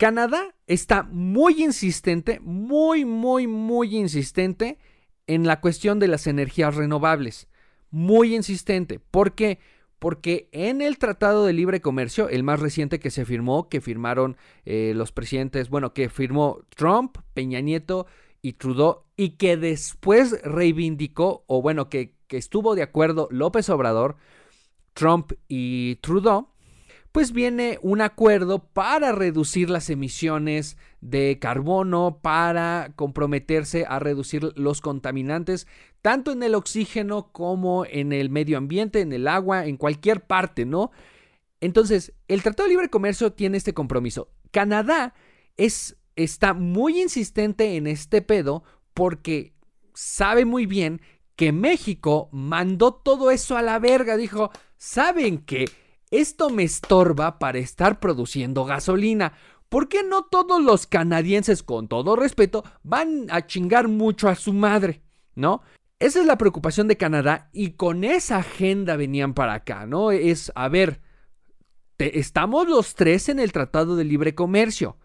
Canadá 0.02 0.52
está 0.66 1.04
muy 1.04 1.62
insistente, 1.62 2.40
muy, 2.40 3.04
muy, 3.04 3.46
muy 3.46 3.96
insistente 3.96 4.80
en 5.28 5.46
la 5.46 5.60
cuestión 5.60 6.00
de 6.00 6.08
las 6.08 6.26
energías 6.26 6.74
renovables. 6.74 7.46
Muy 7.92 8.34
insistente. 8.34 8.98
¿Por 8.98 9.36
qué? 9.36 9.60
Porque 10.00 10.48
en 10.50 10.82
el 10.82 10.98
Tratado 10.98 11.46
de 11.46 11.52
Libre 11.52 11.80
Comercio, 11.80 12.28
el 12.28 12.42
más 12.42 12.58
reciente 12.58 12.98
que 12.98 13.12
se 13.12 13.24
firmó, 13.24 13.68
que 13.68 13.80
firmaron 13.80 14.36
eh, 14.64 14.92
los 14.96 15.12
presidentes, 15.12 15.70
bueno, 15.70 15.94
que 15.94 16.08
firmó 16.08 16.64
Trump, 16.74 17.18
Peña 17.32 17.60
Nieto 17.60 18.06
y 18.40 18.54
Trudeau, 18.54 19.04
y 19.16 19.36
que 19.36 19.56
después 19.56 20.42
reivindicó, 20.42 21.44
o 21.46 21.62
bueno, 21.62 21.88
que, 21.88 22.16
que 22.26 22.38
estuvo 22.38 22.74
de 22.74 22.82
acuerdo 22.82 23.28
López 23.30 23.70
Obrador, 23.70 24.16
Trump 24.94 25.34
y 25.46 25.94
Trudeau, 26.02 26.48
pues 27.12 27.32
viene 27.32 27.78
un 27.82 28.00
acuerdo 28.00 28.64
para 28.64 29.12
reducir 29.12 29.68
las 29.68 29.90
emisiones 29.90 30.78
de 31.02 31.38
carbono, 31.38 32.18
para 32.22 32.92
comprometerse 32.96 33.84
a 33.86 33.98
reducir 33.98 34.52
los 34.56 34.80
contaminantes, 34.80 35.66
tanto 36.00 36.32
en 36.32 36.42
el 36.42 36.54
oxígeno 36.54 37.30
como 37.30 37.84
en 37.84 38.14
el 38.14 38.30
medio 38.30 38.56
ambiente, 38.56 39.00
en 39.00 39.12
el 39.12 39.28
agua, 39.28 39.66
en 39.66 39.76
cualquier 39.76 40.22
parte, 40.22 40.64
¿no? 40.64 40.90
Entonces, 41.60 42.14
el 42.28 42.42
Tratado 42.42 42.66
de 42.66 42.70
Libre 42.70 42.88
Comercio 42.88 43.32
tiene 43.32 43.58
este 43.58 43.74
compromiso. 43.74 44.30
Canadá 44.50 45.14
es, 45.58 45.96
está 46.16 46.54
muy 46.54 47.00
insistente 47.00 47.76
en 47.76 47.86
este 47.86 48.22
pedo 48.22 48.64
porque 48.94 49.52
sabe 49.94 50.46
muy 50.46 50.64
bien 50.64 51.02
que 51.36 51.52
México 51.52 52.30
mandó 52.32 52.94
todo 52.94 53.30
eso 53.30 53.56
a 53.56 53.62
la 53.62 53.78
verga. 53.78 54.16
Dijo, 54.16 54.50
¿saben 54.76 55.38
qué? 55.38 55.66
Esto 56.12 56.50
me 56.50 56.62
estorba 56.62 57.38
para 57.38 57.58
estar 57.58 57.98
produciendo 57.98 58.66
gasolina. 58.66 59.32
¿Por 59.70 59.88
qué 59.88 60.02
no 60.04 60.24
todos 60.24 60.62
los 60.62 60.86
canadienses, 60.86 61.62
con 61.62 61.88
todo 61.88 62.16
respeto, 62.16 62.64
van 62.82 63.28
a 63.30 63.46
chingar 63.46 63.88
mucho 63.88 64.28
a 64.28 64.34
su 64.34 64.52
madre? 64.52 65.02
¿No? 65.34 65.62
Esa 65.98 66.20
es 66.20 66.26
la 66.26 66.36
preocupación 66.36 66.86
de 66.86 66.98
Canadá 66.98 67.48
y 67.54 67.70
con 67.70 68.04
esa 68.04 68.38
agenda 68.38 68.96
venían 68.96 69.32
para 69.32 69.54
acá, 69.54 69.86
¿no? 69.86 70.10
Es, 70.10 70.52
a 70.54 70.68
ver, 70.68 71.00
estamos 71.96 72.68
los 72.68 72.94
tres 72.94 73.30
en 73.30 73.40
el 73.40 73.52
Tratado 73.52 73.96
de 73.96 74.04
Libre 74.04 74.34
Comercio 74.34 74.98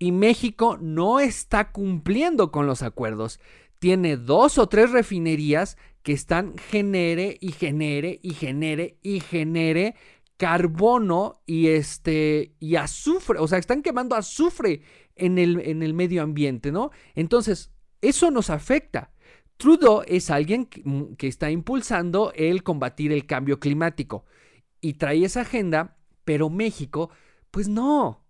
y 0.00 0.10
México 0.10 0.78
no 0.80 1.20
está 1.20 1.70
cumpliendo 1.70 2.50
con 2.50 2.66
los 2.66 2.82
acuerdos. 2.82 3.38
Tiene 3.82 4.16
dos 4.16 4.58
o 4.58 4.68
tres 4.68 4.92
refinerías 4.92 5.76
que 6.04 6.12
están 6.12 6.56
genere 6.56 7.36
y 7.40 7.50
genere 7.50 8.20
y 8.22 8.32
genere 8.32 9.00
y 9.02 9.18
genere 9.18 9.96
carbono 10.36 11.42
y 11.46 11.66
este 11.66 12.54
y 12.60 12.76
azufre, 12.76 13.40
o 13.40 13.48
sea, 13.48 13.58
están 13.58 13.82
quemando 13.82 14.14
azufre 14.14 14.82
en 15.16 15.36
el, 15.36 15.58
en 15.68 15.82
el 15.82 15.94
medio 15.94 16.22
ambiente, 16.22 16.70
¿no? 16.70 16.92
Entonces, 17.16 17.72
eso 18.00 18.30
nos 18.30 18.50
afecta. 18.50 19.10
Trudeau 19.56 20.04
es 20.06 20.30
alguien 20.30 20.66
que, 20.66 20.82
mm, 20.84 21.16
que 21.16 21.26
está 21.26 21.50
impulsando 21.50 22.32
el 22.36 22.62
combatir 22.62 23.10
el 23.10 23.26
cambio 23.26 23.58
climático 23.58 24.26
y 24.80 24.92
trae 24.92 25.24
esa 25.24 25.40
agenda, 25.40 25.96
pero 26.24 26.50
México, 26.50 27.10
pues 27.50 27.66
no, 27.66 28.24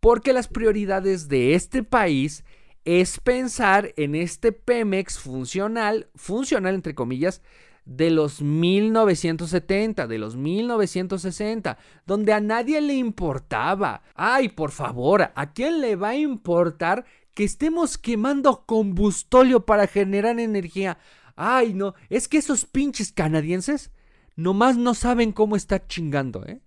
porque 0.00 0.32
las 0.32 0.48
prioridades 0.48 1.28
de 1.28 1.52
este 1.52 1.82
país 1.82 2.42
es 2.84 3.20
pensar 3.20 3.92
en 3.96 4.14
este 4.14 4.52
Pemex 4.52 5.18
funcional, 5.18 6.08
funcional 6.14 6.74
entre 6.74 6.94
comillas, 6.94 7.42
de 7.84 8.10
los 8.10 8.40
1970, 8.42 10.06
de 10.06 10.18
los 10.18 10.36
1960, 10.36 11.78
donde 12.06 12.32
a 12.32 12.40
nadie 12.40 12.80
le 12.80 12.94
importaba. 12.94 14.02
Ay, 14.14 14.48
por 14.48 14.70
favor, 14.70 15.32
¿a 15.34 15.52
quién 15.52 15.80
le 15.80 15.96
va 15.96 16.10
a 16.10 16.16
importar 16.16 17.04
que 17.34 17.44
estemos 17.44 17.98
quemando 17.98 18.64
combustóleo 18.66 19.64
para 19.66 19.86
generar 19.86 20.38
energía? 20.38 20.98
Ay, 21.34 21.74
no, 21.74 21.94
es 22.08 22.28
que 22.28 22.38
esos 22.38 22.66
pinches 22.66 23.10
canadienses 23.12 23.90
nomás 24.36 24.76
no 24.76 24.94
saben 24.94 25.32
cómo 25.32 25.56
está 25.56 25.86
chingando, 25.86 26.44
¿eh? 26.46 26.60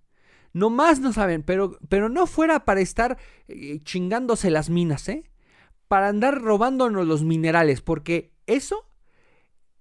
Nomás 0.52 1.00
no 1.00 1.12
saben, 1.12 1.42
pero, 1.42 1.78
pero 1.88 2.08
no 2.08 2.26
fuera 2.26 2.64
para 2.64 2.80
estar 2.80 3.18
eh, 3.46 3.80
chingándose 3.84 4.50
las 4.50 4.70
minas, 4.70 5.06
¿eh? 5.08 5.24
Para 5.88 6.08
andar 6.08 6.40
robándonos 6.40 7.06
los 7.06 7.22
minerales, 7.22 7.80
porque 7.80 8.32
eso, 8.46 8.84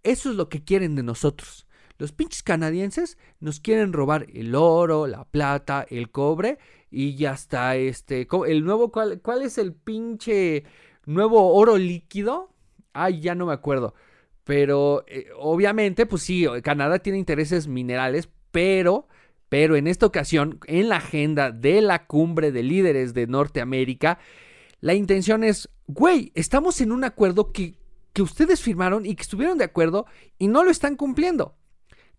eso 0.03 0.29
es 0.29 0.35
lo 0.35 0.49
que 0.49 0.63
quieren 0.63 0.95
de 0.95 1.03
nosotros. 1.03 1.67
Los 1.97 2.11
pinches 2.11 2.43
canadienses 2.43 3.17
nos 3.39 3.59
quieren 3.59 3.93
robar 3.93 4.27
el 4.33 4.53
oro, 4.55 5.07
la 5.07 5.23
plata, 5.23 5.85
el 5.89 6.11
cobre 6.11 6.57
y 6.91 7.15
ya 7.15 7.33
está 7.33 7.75
este 7.77 8.27
el 8.47 8.65
nuevo 8.65 8.91
cuál, 8.91 9.41
es 9.41 9.57
el 9.57 9.73
pinche 9.73 10.65
nuevo 11.05 11.53
oro 11.53 11.77
líquido? 11.77 12.53
Ay, 12.93 13.21
ya 13.21 13.35
no 13.35 13.45
me 13.45 13.53
acuerdo. 13.53 13.93
Pero 14.43 15.05
eh, 15.07 15.29
obviamente, 15.37 16.05
pues 16.05 16.23
sí, 16.23 16.45
Canadá 16.63 16.99
tiene 16.99 17.17
intereses 17.17 17.67
minerales, 17.67 18.29
pero 18.51 19.07
pero 19.49 19.75
en 19.75 19.87
esta 19.87 20.05
ocasión, 20.05 20.59
en 20.65 20.89
la 20.89 20.97
agenda 20.97 21.51
de 21.51 21.81
la 21.81 22.07
cumbre 22.07 22.51
de 22.51 22.63
líderes 22.63 23.13
de 23.13 23.27
Norteamérica, 23.27 24.19
la 24.85 24.93
intención 24.93 25.43
es, 25.43 25.67
güey, 25.87 26.31
estamos 26.35 26.79
en 26.79 26.91
un 26.91 27.03
acuerdo 27.03 27.51
que, 27.51 27.73
que 28.13 28.21
ustedes 28.21 28.61
firmaron 28.61 29.03
y 29.03 29.15
que 29.15 29.23
estuvieron 29.23 29.57
de 29.57 29.63
acuerdo 29.63 30.05
y 30.37 30.47
no 30.47 30.63
lo 30.63 30.69
están 30.69 30.95
cumpliendo. 30.95 31.57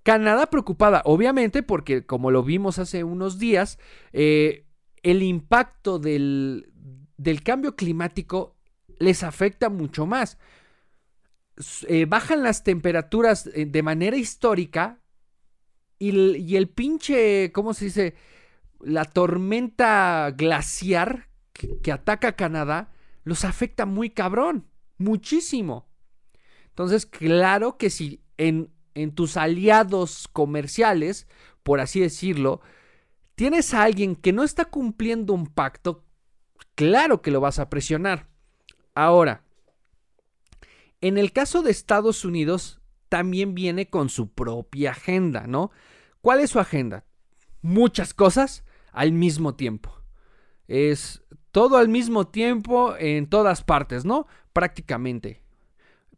Canadá 0.03 0.51
preocupada, 0.51 1.01
obviamente, 1.05 1.63
porque 1.63 2.05
como 2.05 2.33
lo 2.33 2.43
vimos 2.43 2.81
hace 2.81 3.05
unos 3.05 3.39
días, 3.39 3.79
eh, 4.13 4.67
el 5.05 5.23
impacto 5.23 6.01
del, 6.01 6.73
del, 7.17 7.45
cambio 7.45 7.77
climático 7.77 8.57
les 8.99 9.23
afecta 9.23 9.69
mucho 9.69 10.05
más. 10.05 10.37
Eh, 11.87 12.05
bajan 12.07 12.43
las 12.43 12.65
temperaturas 12.65 13.49
eh, 13.55 13.67
de 13.67 13.83
manera 13.85 14.17
histórica 14.17 14.99
y 16.01 16.57
el, 16.57 16.69
pinche, 16.69 17.53
¿cómo 17.53 17.75
se 17.75 17.85
dice? 17.85 18.15
La 18.81 19.05
tormenta 19.05 20.35
glaciar 20.37 21.29
que, 21.57 21.93
ataca 21.93 22.29
a 22.29 22.37
Canadá 22.37 22.93
los 23.25 23.45
afecta 23.45 23.87
muy 23.87 24.11
cabrón, 24.11 24.67
muchísimo. 24.99 25.89
Entonces, 26.69 27.07
claro 27.07 27.77
que 27.77 27.91
si 27.91 28.23
en 28.37 28.71
en 28.97 29.15
tus 29.15 29.37
aliados 29.37 30.27
comerciales, 30.33 31.29
por 31.63 31.81
así 31.81 32.01
decirlo, 32.01 32.63
tienes 33.35 33.75
a 33.75 33.83
alguien 33.83 34.17
que 34.17 34.33
no 34.33 34.43
está 34.43 34.65
cumpliendo 34.65 35.35
un 35.35 35.47
pacto, 35.47 36.05
claro 36.75 37.21
que 37.21 37.31
lo 37.31 37.41
vas 37.41 37.59
a 37.59 37.69
presionar. 37.69 38.29
Ahora, 38.95 39.45
en 41.03 41.19
el 41.19 41.33
caso 41.33 41.63
de 41.63 41.71
Estados 41.71 42.25
Unidos, 42.25 42.81
también 43.11 43.55
viene 43.55 43.91
con 43.91 44.09
su 44.09 44.33
propia 44.33 44.93
agenda, 44.93 45.47
¿no? 45.47 45.71
¿Cuál 46.23 46.41
es 46.41 46.51
su 46.51 46.59
agenda? 46.59 47.05
Muchas 47.61 48.15
cosas 48.15 48.65
al 48.93 49.13
mismo 49.13 49.57
tiempo. 49.57 49.95
Es 50.69 51.23
todo 51.57 51.79
al 51.79 51.89
mismo 51.89 52.27
tiempo 52.27 52.97
en 52.99 53.31
todas 53.31 53.65
partes, 53.65 54.05
¿no? 54.05 54.27
Prácticamente. 54.53 55.41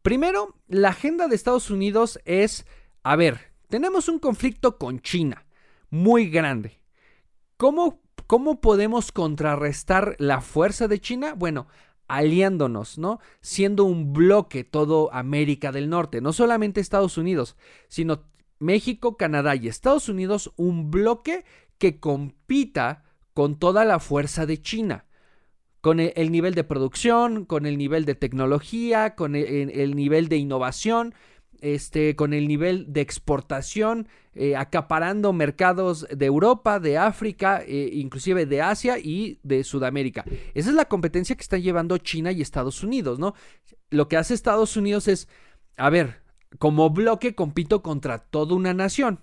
Primero, 0.02 0.56
la 0.66 0.88
agenda 0.88 1.28
de 1.28 1.36
Estados 1.36 1.70
Unidos 1.70 2.18
es, 2.24 2.66
a 3.04 3.14
ver, 3.14 3.52
tenemos 3.68 4.08
un 4.08 4.18
conflicto 4.18 4.78
con 4.78 4.98
China 4.98 5.46
muy 5.90 6.28
grande. 6.28 6.80
¿Cómo, 7.56 8.00
cómo 8.26 8.60
podemos 8.60 9.12
contrarrestar 9.12 10.16
la 10.18 10.40
fuerza 10.40 10.88
de 10.88 11.00
China? 11.00 11.34
Bueno, 11.36 11.68
aliándonos, 12.08 12.98
¿no? 12.98 13.20
Siendo 13.40 13.84
un 13.84 14.12
bloque 14.12 14.64
todo 14.64 15.08
América 15.14 15.70
del 15.70 15.88
Norte, 15.88 16.20
no 16.20 16.32
solamente 16.32 16.80
Estados 16.80 17.16
Unidos, 17.16 17.56
sino 17.86 18.24
México, 18.58 19.16
Canadá 19.16 19.54
y 19.54 19.68
Estados 19.68 20.08
Unidos, 20.08 20.52
un 20.56 20.90
bloque 20.90 21.44
que 21.78 22.00
compita 22.00 23.04
con 23.34 23.56
toda 23.60 23.84
la 23.84 24.00
fuerza 24.00 24.44
de 24.44 24.60
China 24.60 25.04
con 25.80 26.00
e, 26.00 26.12
el, 26.16 26.30
nivel 26.30 26.54
de 26.54 26.64
producción, 26.64 27.44
con 27.44 27.66
el 27.66 27.78
nivel 27.78 28.04
de 28.04 28.14
tecnología, 28.14 29.14
con 29.14 29.34
e, 29.34 29.62
el, 29.62 29.94
nivel 29.96 30.28
de 30.28 30.36
innovación, 30.36 31.14
este, 31.60 32.14
con 32.16 32.32
el 32.32 32.46
nivel 32.48 32.92
de 32.92 33.00
exportación, 33.00 34.08
eh, 34.34 34.56
acaparando 34.56 35.32
mercados 35.32 36.06
de 36.10 36.26
Europa, 36.26 36.78
de 36.78 36.98
África, 36.98 37.62
eh, 37.66 37.90
inclusive 37.92 38.46
de 38.46 38.62
Asia 38.62 38.98
y 38.98 39.40
de 39.42 39.64
Sudamérica. 39.64 40.24
Esa 40.54 40.70
es 40.70 40.76
la 40.76 40.86
competencia 40.86 41.34
que 41.34 41.42
están 41.42 41.62
llevando 41.62 41.98
China 41.98 42.30
y 42.30 42.42
Estados 42.42 42.82
Unidos, 42.84 43.18
¿no? 43.18 43.34
Lo 43.90 44.06
que 44.08 44.16
hace 44.16 44.34
Estados 44.34 44.76
Unidos 44.76 45.08
es, 45.08 45.28
a 45.76 45.90
ver, 45.90 46.22
como 46.58 46.90
bloque 46.90 47.34
compito 47.34 47.82
contra 47.82 48.18
toda 48.18 48.54
una 48.54 48.74
nación 48.74 49.20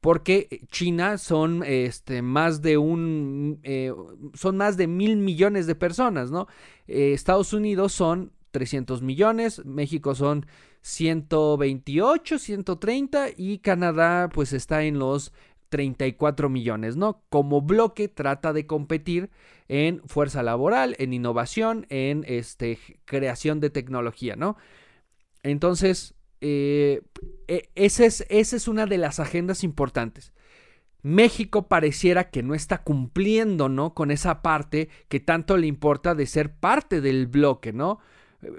porque 0.00 0.66
China 0.70 1.18
son 1.18 1.62
este, 1.64 2.22
más 2.22 2.62
de 2.62 2.78
un 2.78 3.58
eh, 3.62 3.92
son 4.34 4.56
más 4.56 4.76
de 4.76 4.86
mil 4.86 5.16
millones 5.16 5.66
de 5.66 5.74
personas, 5.74 6.30
¿no? 6.30 6.46
Eh, 6.86 7.12
Estados 7.12 7.52
Unidos 7.52 7.92
son 7.92 8.32
300 8.52 9.02
millones, 9.02 9.64
México 9.64 10.14
son 10.14 10.46
128, 10.82 12.38
130 12.38 13.26
y 13.36 13.58
Canadá 13.58 14.28
pues 14.32 14.52
está 14.52 14.84
en 14.84 14.98
los 14.98 15.32
34 15.68 16.48
millones, 16.48 16.96
¿no? 16.96 17.22
Como 17.28 17.60
bloque 17.60 18.08
trata 18.08 18.52
de 18.52 18.66
competir 18.66 19.30
en 19.68 20.00
fuerza 20.06 20.42
laboral, 20.42 20.96
en 20.98 21.12
innovación, 21.12 21.86
en 21.90 22.24
este, 22.26 22.78
creación 23.04 23.60
de 23.60 23.70
tecnología, 23.70 24.36
¿no? 24.36 24.56
Entonces, 25.42 26.14
eh, 26.40 27.02
e, 27.46 27.68
esa, 27.74 28.04
es, 28.04 28.24
esa 28.28 28.56
es 28.56 28.68
una 28.68 28.86
de 28.86 28.98
las 28.98 29.20
agendas 29.20 29.64
importantes. 29.64 30.32
México 31.02 31.68
pareciera 31.68 32.30
que 32.30 32.42
no 32.42 32.54
está 32.54 32.82
cumpliendo, 32.82 33.68
¿no? 33.68 33.94
Con 33.94 34.10
esa 34.10 34.42
parte 34.42 34.88
que 35.08 35.20
tanto 35.20 35.56
le 35.56 35.66
importa 35.66 36.14
de 36.14 36.26
ser 36.26 36.54
parte 36.54 37.00
del 37.00 37.26
bloque, 37.26 37.72
¿no? 37.72 37.98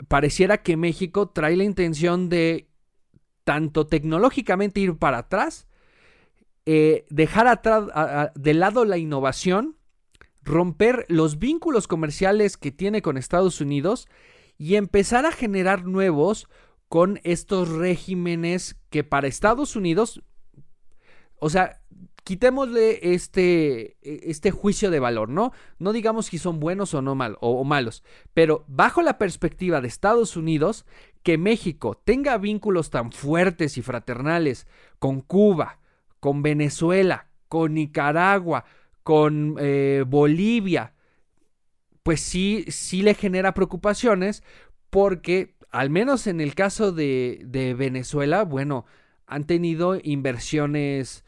Pareciera 0.07 0.61
que 0.61 0.77
México 0.77 1.29
trae 1.29 1.55
la 1.55 1.63
intención 1.63 2.29
de 2.29 2.69
tanto 3.43 3.87
tecnológicamente 3.87 4.79
ir 4.79 4.97
para 4.97 5.19
atrás, 5.19 5.67
eh, 6.65 7.05
dejar 7.09 7.47
atrás 7.47 7.85
de 8.35 8.53
lado 8.53 8.85
la 8.85 8.97
innovación, 8.97 9.75
romper 10.43 11.05
los 11.09 11.39
vínculos 11.39 11.87
comerciales 11.87 12.57
que 12.57 12.71
tiene 12.71 13.01
con 13.01 13.17
Estados 13.17 13.59
Unidos 13.61 14.07
y 14.57 14.75
empezar 14.75 15.25
a 15.25 15.31
generar 15.31 15.85
nuevos 15.85 16.47
con 16.89 17.19
estos 17.23 17.69
regímenes 17.69 18.75
que 18.89 19.03
para 19.03 19.27
Estados 19.27 19.75
Unidos, 19.75 20.23
o 21.37 21.49
sea, 21.49 21.79
quitémosle 22.23 23.13
este, 23.13 23.97
este 24.01 24.51
juicio 24.51 24.91
de 24.91 24.99
valor, 24.99 25.29
¿no? 25.29 25.51
No 25.77 25.93
digamos 25.93 26.25
si 26.25 26.39
son 26.39 26.59
buenos 26.59 26.93
o 26.95 27.01
no 27.01 27.15
mal, 27.15 27.37
o, 27.41 27.63
malos, 27.63 28.03
pero 28.33 28.65
bajo 28.67 29.01
la 29.03 29.17
perspectiva 29.17 29.81
de 29.81 29.87
Estados 29.87 30.35
Unidos, 30.35 30.85
que 31.21 31.37
México 31.37 32.01
tenga 32.03 32.37
vínculos 32.37 32.89
tan 32.89 33.11
fuertes 33.11 33.77
y 33.77 33.81
fraternales 33.81 34.67
con 34.97 35.21
Cuba, 35.21 35.79
con 36.19 36.41
Venezuela, 36.41 37.27
con 37.47 37.75
Nicaragua, 37.75 38.65
con 39.03 39.55
eh, 39.59 40.03
Bolivia, 40.07 40.93
pues 42.03 42.21
sí, 42.21 42.65
sí 42.69 43.03
le 43.03 43.13
genera 43.13 43.53
preocupaciones 43.53 44.43
porque 44.89 45.58
al 45.71 45.89
menos 45.89 46.27
en 46.27 46.41
el 46.41 46.55
caso 46.55 46.91
de, 46.91 47.75
Venezuela, 47.77 48.43
bueno, 48.43 48.85
han 49.27 49.45
tenido 49.45 49.99
inversiones, 50.01 51.23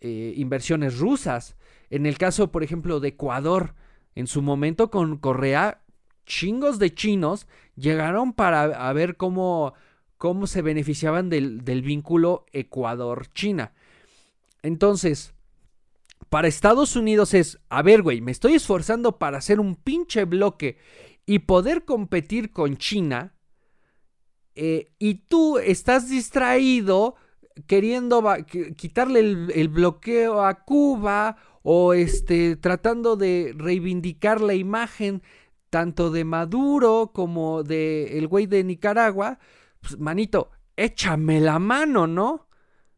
eh, 0.00 0.34
inversiones 0.36 0.98
rusas. 0.98 1.56
En 1.90 2.06
el 2.06 2.18
caso, 2.18 2.50
por 2.50 2.64
ejemplo, 2.64 3.00
de 3.00 3.08
Ecuador, 3.08 3.74
en 4.14 4.26
su 4.26 4.42
momento 4.42 4.90
con 4.90 5.18
Correa, 5.18 5.82
chingos 6.26 6.78
de 6.78 6.94
chinos 6.94 7.46
llegaron 7.76 8.32
para 8.32 8.92
ver 8.92 9.16
cómo, 9.16 9.74
cómo 10.18 10.46
se 10.46 10.62
beneficiaban 10.62 11.28
del, 11.28 11.64
del 11.64 11.82
vínculo 11.82 12.46
Ecuador-China. 12.52 13.74
Entonces, 14.62 15.34
para 16.30 16.48
Estados 16.48 16.96
Unidos 16.96 17.34
es, 17.34 17.60
a 17.68 17.82
ver, 17.82 18.02
güey, 18.02 18.20
me 18.20 18.32
estoy 18.32 18.54
esforzando 18.54 19.18
para 19.18 19.38
hacer 19.38 19.60
un 19.60 19.76
pinche 19.76 20.24
bloque 20.24 20.78
y 21.26 21.40
poder 21.40 21.84
competir 21.84 22.50
con 22.50 22.76
China 22.76 23.34
eh, 24.54 24.92
y 24.98 25.14
tú 25.26 25.58
estás 25.58 26.08
distraído 26.08 27.16
queriendo 27.66 28.22
quitarle 28.76 29.20
el, 29.20 29.68
bloqueo 29.68 30.44
a 30.44 30.64
Cuba 30.64 31.36
o 31.62 31.94
este, 31.94 32.56
tratando 32.56 33.16
de 33.16 33.54
reivindicar 33.56 34.40
la 34.40 34.54
imagen 34.54 35.22
tanto 35.70 36.10
de 36.10 36.24
Maduro 36.24 37.10
como 37.12 37.62
de 37.62 38.18
el 38.18 38.28
güey 38.28 38.46
de 38.46 38.62
Nicaragua, 38.64 39.38
pues 39.80 39.98
manito, 39.98 40.50
échame 40.76 41.40
la 41.40 41.58
mano, 41.58 42.06
¿no? 42.06 42.48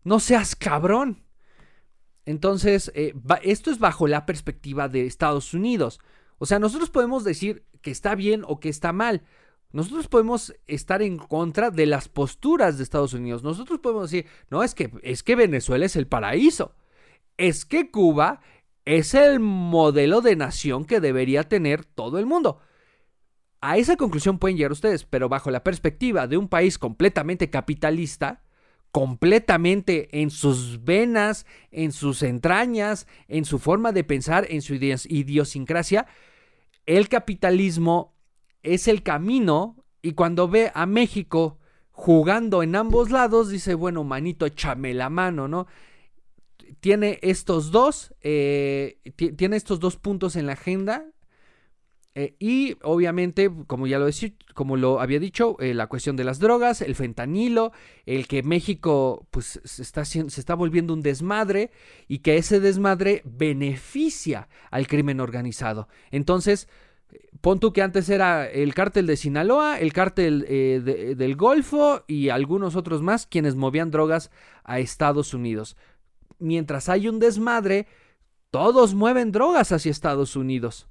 No 0.04 0.20
seas 0.20 0.56
cabrón. 0.56 1.22
Entonces, 2.26 2.90
eh, 2.94 3.14
esto 3.42 3.70
es 3.70 3.78
bajo 3.78 4.06
la 4.06 4.26
perspectiva 4.26 4.88
de 4.88 5.06
Estados 5.06 5.54
Unidos. 5.54 6.00
O 6.38 6.46
sea, 6.46 6.58
nosotros 6.58 6.90
podemos 6.90 7.25
decir 7.25 7.64
que 7.82 7.90
está 7.90 8.14
bien 8.14 8.42
o 8.46 8.60
que 8.60 8.68
está 8.68 8.92
mal. 8.92 9.22
Nosotros 9.73 10.08
podemos 10.08 10.54
estar 10.66 11.02
en 11.02 11.18
contra 11.18 11.70
de 11.70 11.87
las 11.87 12.08
posturas 12.08 12.76
de 12.76 12.85
Estados 12.85 13.14
Unidos. 13.14 13.42
Nosotros 13.42 13.80
podemos 13.80 14.11
decir, 14.11 14.30
no, 14.50 14.62
es 14.62 14.75
que, 14.75 14.90
es 15.02 15.23
que 15.23 15.37
Venezuela 15.37 15.87
es 15.87 15.96
el 15.96 16.06
paraíso. 16.06 16.75
Es 17.37 17.64
que 17.64 17.90
Cuba 17.90 18.40
es 18.85 19.14
el 19.14 19.40
modelo 19.40 20.20
de 20.20 20.37
nación 20.37 20.85
que 20.85 21.00
debería 21.00 21.44
tener 21.44 21.85
todo 21.85 22.18
el 22.18 22.26
mundo. 22.26 22.61
A 23.61 23.78
esa 23.78 23.96
conclusión 23.96 24.38
pueden 24.38 24.56
llegar 24.56 24.73
ustedes, 24.73 25.04
pero 25.04 25.28
bajo 25.28 25.50
la 25.50 25.64
perspectiva 25.64 26.26
de 26.26 26.37
un 26.37 26.49
país 26.49 26.78
completamente 26.78 27.50
capitalista, 27.50 28.42
completamente 28.92 30.20
en 30.23 30.30
sus 30.30 30.85
venas, 30.85 31.46
en 31.70 31.92
sus 31.92 32.23
entrañas, 32.23 33.06
en 33.28 33.44
su 33.44 33.58
forma 33.58 33.92
de 33.92 34.04
pensar, 34.04 34.46
en 34.49 34.62
su 34.62 34.75
idiosincrasia, 34.75 36.06
el 36.87 37.08
capitalismo 37.08 38.15
es 38.66 38.88
el 38.88 39.02
camino 39.02 39.76
y 40.02 40.12
cuando 40.12 40.49
ve 40.49 40.70
a 40.75 40.87
México 40.87 41.58
jugando 41.90 42.62
en 42.62 42.76
ambos 42.76 43.11
lados, 43.11 43.49
dice, 43.49 43.75
bueno, 43.75 44.04
manito, 44.04 44.44
échame 44.44 44.92
la 44.92 45.08
mano, 45.08 45.49
¿no? 45.49 45.66
Tiene 46.80 47.18
estos 47.23 47.70
dos, 47.70 48.14
eh, 48.20 48.99
tiene 49.37 49.56
estos 49.56 49.80
dos 49.80 49.96
puntos 49.96 50.37
en 50.37 50.46
la 50.46 50.52
agenda, 50.52 51.06
eh, 52.18 52.35
y 52.38 52.78
obviamente, 52.82 53.50
como 53.66 53.87
ya 53.87 53.99
lo, 53.99 54.06
como 54.54 54.78
lo 54.78 55.00
había 55.02 55.20
dicho, 55.20 55.58
eh, 55.61 55.75
la 55.75 55.87
cuestión 55.87 56.16
de 56.16 56.25
las 56.25 56.38
drogas, 56.38 56.80
el 56.80 56.94
fentanilo, 56.94 57.73
el 58.06 58.26
que 58.26 58.42
México 58.42 59.26
pues, 59.30 59.61
está, 59.78 60.06
se 60.06 60.25
está 60.26 60.54
volviendo 60.54 60.94
un 60.94 61.02
desmadre 61.02 61.70
y 62.08 62.20
que 62.20 62.38
ese 62.38 62.58
desmadre 62.58 63.20
beneficia 63.26 64.49
al 64.70 64.87
crimen 64.87 65.20
organizado. 65.20 65.88
Entonces, 66.11 66.68
pon 67.40 67.60
tú 67.60 67.72
que 67.72 67.82
antes 67.82 68.08
era 68.08 68.48
el 68.48 68.75
cártel 68.75 69.06
de 69.06 69.16
Sinaloa, 69.16 69.78
el 69.78 69.92
cártel 69.92 70.44
eh, 70.48 71.14
del 71.16 71.36
Golfo 71.36 72.02
y 72.06 72.28
algunos 72.30 72.76
otros 72.76 73.02
más 73.02 73.26
quienes 73.26 73.54
movían 73.54 73.90
drogas 73.90 74.30
a 74.64 74.78
Estados 74.80 75.32
Unidos. 75.34 75.76
Mientras 76.38 76.88
hay 76.88 77.08
un 77.08 77.18
desmadre, 77.18 77.86
todos 78.50 78.94
mueven 78.94 79.32
drogas 79.32 79.72
hacia 79.72 79.90
Estados 79.90 80.36
Unidos. 80.36 80.88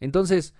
Entonces, 0.00 0.54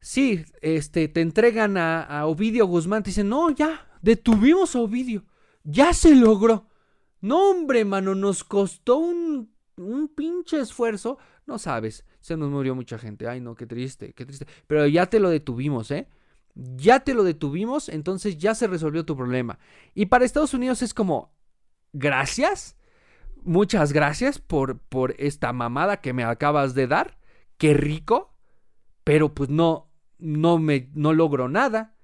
sí, 0.00 0.44
este, 0.60 1.08
te 1.08 1.20
entregan 1.20 1.76
a, 1.76 2.26
Ovidio 2.26 2.66
Guzmán, 2.66 3.02
te 3.02 3.10
dicen, 3.10 3.28
no, 3.28 3.50
ya, 3.50 3.86
detuvimos 4.02 4.74
a 4.74 4.80
Ovidio, 4.80 5.24
ya 5.62 5.92
se 5.92 6.14
logró. 6.14 6.68
No, 7.20 7.50
hombre, 7.50 7.84
mano, 7.84 8.14
nos 8.14 8.44
costó 8.44 8.96
un, 8.96 9.52
un 9.76 10.08
pinche 10.08 10.58
esfuerzo. 10.58 11.18
No 11.46 11.58
sabes, 11.58 12.04
se 12.20 12.36
nos 12.36 12.50
murió 12.50 12.74
mucha 12.74 12.98
gente. 12.98 13.28
Ay, 13.28 13.40
no, 13.40 13.54
qué 13.54 13.66
triste, 13.66 14.12
qué 14.12 14.24
triste. 14.24 14.46
Pero 14.66 14.86
ya 14.86 15.06
te 15.06 15.20
lo 15.20 15.30
detuvimos, 15.30 15.90
¿eh? 15.90 16.08
Ya 16.54 17.00
te 17.00 17.14
lo 17.14 17.22
detuvimos, 17.24 17.88
entonces 17.88 18.38
ya 18.38 18.54
se 18.54 18.66
resolvió 18.66 19.04
tu 19.04 19.16
problema. 19.16 19.58
Y 19.94 20.06
para 20.06 20.24
Estados 20.24 20.52
Unidos 20.52 20.82
es 20.82 20.94
como, 20.94 21.32
gracias, 21.92 22.76
muchas 23.42 23.92
gracias 23.92 24.38
por, 24.38 24.78
por 24.78 25.14
esta 25.18 25.52
mamada 25.52 26.00
que 26.00 26.12
me 26.12 26.24
acabas 26.24 26.74
de 26.74 26.86
dar. 26.86 27.18
Qué 27.56 27.74
rico 27.74 28.30
pero 29.04 29.34
pues 29.34 29.50
no, 29.50 29.90
no 30.18 30.58
me, 30.58 30.88
no 30.94 31.12
logro 31.12 31.48
nada. 31.48 31.96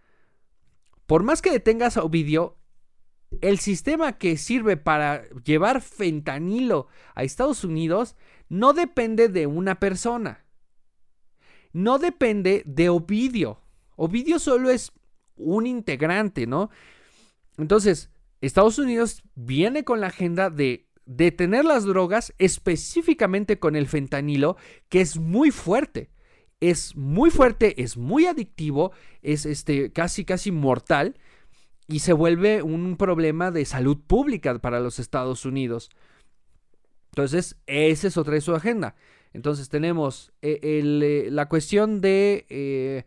Por 1.07 1.23
más 1.23 1.43
que 1.43 1.53
detengas 1.53 1.97
a 1.97 2.03
Ovidio, 2.03 2.59
el 3.41 3.59
sistema 3.59 4.19
que 4.19 4.37
sirve 4.37 4.77
para 4.77 5.29
llevar 5.45 5.83
fentanilo 5.83 6.89
a 7.15 7.23
Estados 7.23 7.65
Unidos 7.65 8.17
no 8.49 8.73
depende 8.73 9.29
de 9.29 9.47
una 9.47 9.79
persona. 9.81 10.45
No 11.73 11.99
depende 11.99 12.63
de 12.67 12.89
Ovidio. 12.89 13.61
Ovidio 13.97 14.39
solo 14.39 14.71
es 14.71 14.93
un 15.37 15.67
integrante, 15.67 16.47
¿no? 16.47 16.71
Entonces, 17.59 18.11
Estados 18.41 18.79
Unidos 18.79 19.23
viene 19.35 19.85
con 19.85 20.01
la 20.01 20.09
agenda 20.09 20.51
de 20.51 20.89
detener 21.05 21.65
las 21.65 21.85
drogas, 21.85 22.35
específicamente 22.39 23.59
con 23.59 23.77
el 23.77 23.87
fentanilo, 23.87 24.57
que 24.89 25.01
es 25.01 25.19
muy 25.19 25.51
fuerte 25.51 26.11
es 26.61 26.97
muy 26.97 27.31
fuerte, 27.31 27.83
es 27.83 27.97
muy 27.97 28.27
adictivo, 28.27 28.93
es 29.23 29.47
este, 29.47 29.93
casi, 29.93 30.25
casi 30.25 30.51
mortal 30.51 31.19
y 31.87 32.01
se 32.01 32.13
vuelve 32.13 32.63
un 32.63 32.97
problema 32.97 33.51
de 33.51 33.65
salud 33.65 33.99
pública 34.07 34.59
para 34.59 34.81
los 34.81 34.99
Estados 34.99 35.45
Unidos. 35.45 35.91
Entonces, 37.17 37.57
esa 37.65 38.09
es 38.09 38.19
otra 38.19 38.35
de 38.35 38.43
su 38.43 38.55
agenda. 38.55 38.95
Entonces 39.33 39.71
tenemos 39.71 40.35
eh, 40.43 40.61
eh, 40.63 41.29
la 41.31 41.49
cuestión 41.49 42.03
de 42.03 42.45
eh, 42.51 43.05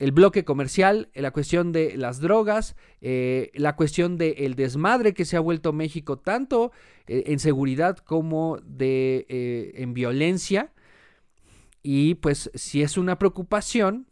el 0.00 0.10
bloque 0.10 0.44
comercial, 0.44 1.08
la 1.14 1.30
cuestión 1.30 1.70
de 1.70 1.96
las 1.96 2.18
drogas, 2.18 2.74
la 3.00 3.76
cuestión 3.76 4.18
del 4.18 4.56
desmadre 4.56 5.14
que 5.14 5.24
se 5.24 5.36
ha 5.36 5.40
vuelto 5.40 5.72
México 5.72 6.18
tanto 6.18 6.72
en 7.06 7.38
seguridad 7.38 7.96
como 7.96 8.58
de, 8.64 9.72
en 9.76 9.94
violencia. 9.94 10.72
Y 11.84 12.16
pues 12.16 12.50
si 12.54 12.82
es 12.82 12.98
una 12.98 13.20
preocupación, 13.20 14.08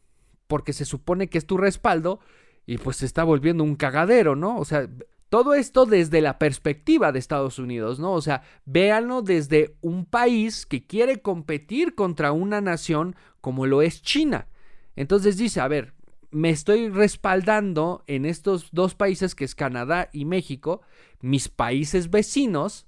porque 0.47 0.73
se 0.73 0.85
supone 0.85 1.29
que 1.29 1.39
es 1.39 1.47
tu 1.47 1.59
respaldo, 1.59 2.21
y 2.65 2.79
pues 2.79 2.99
se 2.99 3.07
está 3.07 3.25
volviendo 3.25 3.65
un 3.65 3.75
cagadero, 3.77 4.37
¿no? 4.37 4.57
O 4.57 4.65
sea, 4.65 4.89
todo 5.35 5.55
esto 5.55 5.85
desde 5.85 6.21
la 6.21 6.39
perspectiva 6.39 7.11
de 7.11 7.19
Estados 7.19 7.59
Unidos, 7.59 7.99
¿no? 7.99 8.13
O 8.13 8.23
sea, 8.23 8.45
véanlo 8.67 9.21
desde 9.21 9.75
un 9.81 10.07
país 10.07 10.65
que 10.65 10.87
quiere 10.87 11.23
competir 11.23 11.97
contra 11.97 12.31
una 12.31 12.61
nación 12.61 13.17
como 13.41 13.67
lo 13.67 13.83
es 13.83 14.01
China. 14.01 14.47
Entonces 14.95 15.37
dice, 15.37 15.61
a 15.61 15.67
ver, 15.67 15.93
me 16.31 16.51
estoy 16.51 16.89
respaldando 16.89 18.05
en 18.07 18.27
estos 18.27 18.69
dos 18.71 18.95
países 18.95 19.35
que 19.35 19.45
es 19.45 19.57
Canadá 19.57 20.09
y 20.13 20.25
México, 20.25 20.83
mis 21.21 21.49
países 21.49 22.11
vecinos, 22.11 22.87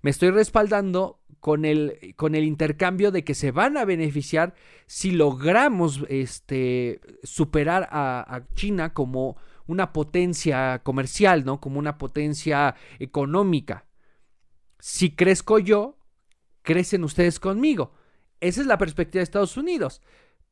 me 0.00 0.08
estoy 0.08 0.30
respaldando 0.30 1.20
con 1.40 1.66
el, 1.66 2.14
con 2.16 2.34
el 2.34 2.44
intercambio 2.44 3.10
de 3.10 3.22
que 3.22 3.34
se 3.34 3.50
van 3.50 3.76
a 3.76 3.84
beneficiar 3.84 4.54
si 4.86 5.10
logramos 5.10 6.06
este, 6.08 7.02
superar 7.22 7.86
a, 7.92 8.44
China 8.54 8.94
como 8.94 9.36
una 9.72 9.92
potencia 9.92 10.80
comercial, 10.82 11.44
¿no? 11.44 11.60
Como 11.60 11.78
una 11.78 11.98
potencia 11.98 12.76
económica. 12.98 13.86
Si 14.78 15.14
crezco 15.14 15.58
yo, 15.58 15.98
crecen 16.62 17.04
ustedes 17.04 17.40
conmigo. 17.40 17.92
Esa 18.40 18.60
es 18.60 18.66
la 18.66 18.78
perspectiva 18.78 19.20
de 19.20 19.24
Estados 19.24 19.56
Unidos. 19.56 20.02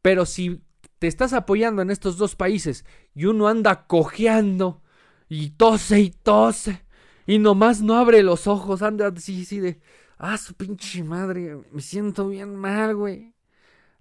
Pero 0.02 0.26
si 0.26 0.62
te 0.98 1.06
estás 1.06 1.32
apoyando 1.32 1.82
en 1.82 1.90
estos 1.90 2.16
dos 2.16 2.36
países 2.36 2.84
y 3.14 3.26
uno 3.26 3.48
anda 3.48 3.86
cojeando 3.86 4.82
y 5.28 5.50
tose 5.50 6.00
y 6.00 6.10
tose 6.10 6.84
y 7.26 7.38
nomás 7.38 7.80
no 7.80 7.96
abre 7.96 8.22
los 8.22 8.46
ojos, 8.46 8.82
anda 8.82 9.08
así, 9.08 9.42
así 9.42 9.60
de, 9.60 9.80
Ah, 10.22 10.36
su 10.36 10.52
pinche 10.52 11.02
madre, 11.02 11.56
me 11.72 11.80
siento 11.80 12.28
bien 12.28 12.54
mal, 12.54 12.94
güey. 12.94 13.34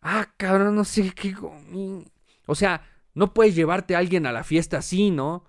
Ah, 0.01 0.27
cabrón, 0.36 0.75
no 0.75 0.84
sé 0.84 1.13
qué 1.13 1.34
O 2.45 2.55
sea, 2.55 2.82
no 3.19 3.34
puedes 3.34 3.53
llevarte 3.53 3.95
a 3.95 3.99
alguien 3.99 4.25
a 4.25 4.32
la 4.32 4.45
fiesta 4.45 4.77
así, 4.77 5.12
¿no? 5.12 5.43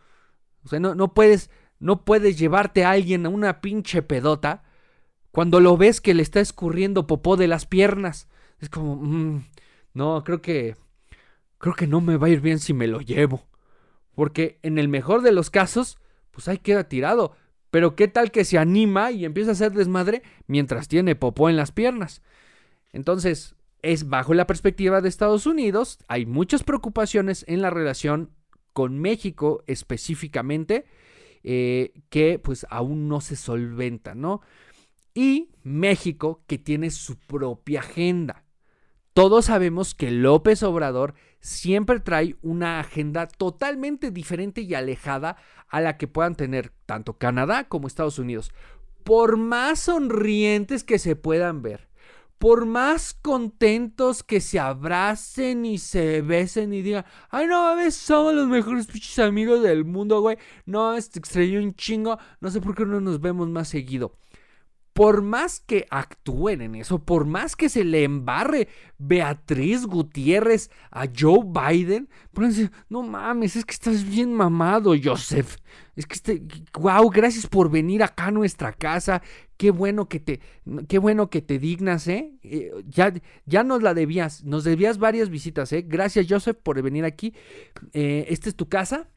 O 0.64 0.68
sea, 0.68 0.80
no, 0.80 0.96
no 0.96 1.14
puedes, 1.14 1.50
no 1.78 2.04
puedes 2.04 2.36
llevarte 2.36 2.84
a 2.84 2.90
alguien 2.90 3.24
a 3.26 3.28
una 3.28 3.60
pinche 3.60 4.02
pedota 4.02 4.64
cuando 5.30 5.60
lo 5.60 5.76
ves 5.76 6.00
que 6.00 6.12
le 6.12 6.24
está 6.24 6.40
escurriendo 6.40 7.06
popó 7.06 7.36
de 7.36 7.46
las 7.46 7.66
piernas. 7.66 8.28
Es 8.58 8.70
como, 8.70 8.96
mm, 8.96 9.44
no, 9.94 10.24
creo 10.24 10.42
que, 10.42 10.74
creo 11.58 11.74
que 11.74 11.86
no 11.86 12.00
me 12.00 12.16
va 12.16 12.26
a 12.26 12.30
ir 12.30 12.40
bien 12.40 12.58
si 12.58 12.74
me 12.74 12.88
lo 12.88 13.00
llevo. 13.02 13.46
Porque 14.16 14.58
en 14.64 14.76
el 14.76 14.88
mejor 14.88 15.22
de 15.22 15.30
los 15.30 15.48
casos, 15.48 15.96
pues 16.32 16.48
ahí 16.48 16.58
queda 16.58 16.88
tirado. 16.88 17.36
Pero 17.70 17.94
qué 17.94 18.08
tal 18.08 18.32
que 18.32 18.44
se 18.44 18.58
anima 18.58 19.12
y 19.12 19.24
empieza 19.24 19.50
a 19.50 19.52
hacer 19.52 19.70
desmadre 19.70 20.24
mientras 20.48 20.88
tiene 20.88 21.14
popó 21.14 21.48
en 21.48 21.56
las 21.56 21.70
piernas. 21.70 22.20
Entonces, 22.92 23.54
es 23.82 24.08
bajo 24.08 24.34
la 24.34 24.46
perspectiva 24.46 25.00
de 25.00 25.08
Estados 25.08 25.46
Unidos, 25.46 25.98
hay 26.08 26.26
muchas 26.26 26.62
preocupaciones 26.62 27.44
en 27.48 27.62
la 27.62 27.70
relación 27.70 28.30
con 28.72 28.98
México 28.98 29.62
específicamente 29.66 30.84
eh, 31.42 31.92
que 32.08 32.38
pues 32.38 32.66
aún 32.70 33.08
no 33.08 33.20
se 33.20 33.36
solventan, 33.36 34.20
¿no? 34.20 34.42
Y 35.14 35.50
México 35.62 36.44
que 36.46 36.58
tiene 36.58 36.90
su 36.90 37.18
propia 37.18 37.80
agenda. 37.80 38.44
Todos 39.12 39.46
sabemos 39.46 39.94
que 39.94 40.10
López 40.10 40.62
Obrador 40.62 41.14
siempre 41.40 41.98
trae 42.00 42.36
una 42.42 42.78
agenda 42.78 43.26
totalmente 43.26 44.10
diferente 44.10 44.60
y 44.60 44.74
alejada 44.74 45.36
a 45.68 45.80
la 45.80 45.96
que 45.96 46.06
puedan 46.06 46.36
tener 46.36 46.72
tanto 46.86 47.18
Canadá 47.18 47.68
como 47.68 47.88
Estados 47.88 48.18
Unidos. 48.18 48.52
Por 49.02 49.36
más 49.36 49.80
sonrientes 49.80 50.84
que 50.84 50.98
se 50.98 51.16
puedan 51.16 51.60
ver, 51.62 51.89
por 52.40 52.64
más 52.64 53.12
contentos 53.12 54.22
que 54.22 54.40
se 54.40 54.58
abracen 54.58 55.66
y 55.66 55.76
se 55.76 56.22
besen 56.22 56.72
y 56.72 56.80
digan, 56.80 57.04
ay 57.28 57.46
no 57.46 57.62
mames, 57.64 57.94
somos 57.94 58.32
los 58.32 58.48
mejores 58.48 58.86
pinches 58.86 59.18
amigos 59.18 59.62
del 59.62 59.84
mundo, 59.84 60.22
güey. 60.22 60.38
No, 60.64 60.94
este 60.94 61.18
extraño 61.18 61.60
un 61.60 61.74
chingo, 61.74 62.18
no 62.40 62.50
sé 62.50 62.62
por 62.62 62.74
qué 62.74 62.86
no 62.86 62.98
nos 62.98 63.20
vemos 63.20 63.46
más 63.50 63.68
seguido 63.68 64.16
por 65.00 65.22
más 65.22 65.60
que 65.60 65.86
actúen 65.88 66.60
en 66.60 66.74
eso, 66.74 67.02
por 67.02 67.24
más 67.24 67.56
que 67.56 67.70
se 67.70 67.84
le 67.84 68.04
embarre 68.04 68.68
Beatriz 68.98 69.86
Gutiérrez 69.86 70.70
a 70.90 71.06
Joe 71.06 71.40
Biden, 71.42 72.10
no 72.90 73.02
mames, 73.02 73.56
es 73.56 73.64
que 73.64 73.72
estás 73.72 74.06
bien 74.06 74.34
mamado, 74.34 74.92
Joseph. 75.02 75.56
Es 75.96 76.06
que 76.06 76.12
este, 76.12 76.42
wow, 76.78 77.08
gracias 77.08 77.46
por 77.46 77.70
venir 77.70 78.02
acá 78.02 78.26
a 78.26 78.30
nuestra 78.30 78.74
casa. 78.74 79.22
Qué 79.56 79.70
bueno 79.70 80.06
que 80.06 80.20
te, 80.20 80.40
qué 80.86 80.98
bueno 80.98 81.30
que 81.30 81.40
te 81.40 81.58
dignas, 81.58 82.06
¿eh? 82.06 82.34
eh 82.42 82.70
ya, 82.86 83.10
ya 83.46 83.64
nos 83.64 83.82
la 83.82 83.94
debías, 83.94 84.44
nos 84.44 84.64
debías 84.64 84.98
varias 84.98 85.30
visitas, 85.30 85.72
¿eh? 85.72 85.82
Gracias, 85.88 86.26
Joseph, 86.28 86.58
por 86.62 86.82
venir 86.82 87.06
aquí. 87.06 87.32
Eh, 87.94 88.26
esta 88.28 88.50
es 88.50 88.54
tu 88.54 88.68
casa, 88.68 89.08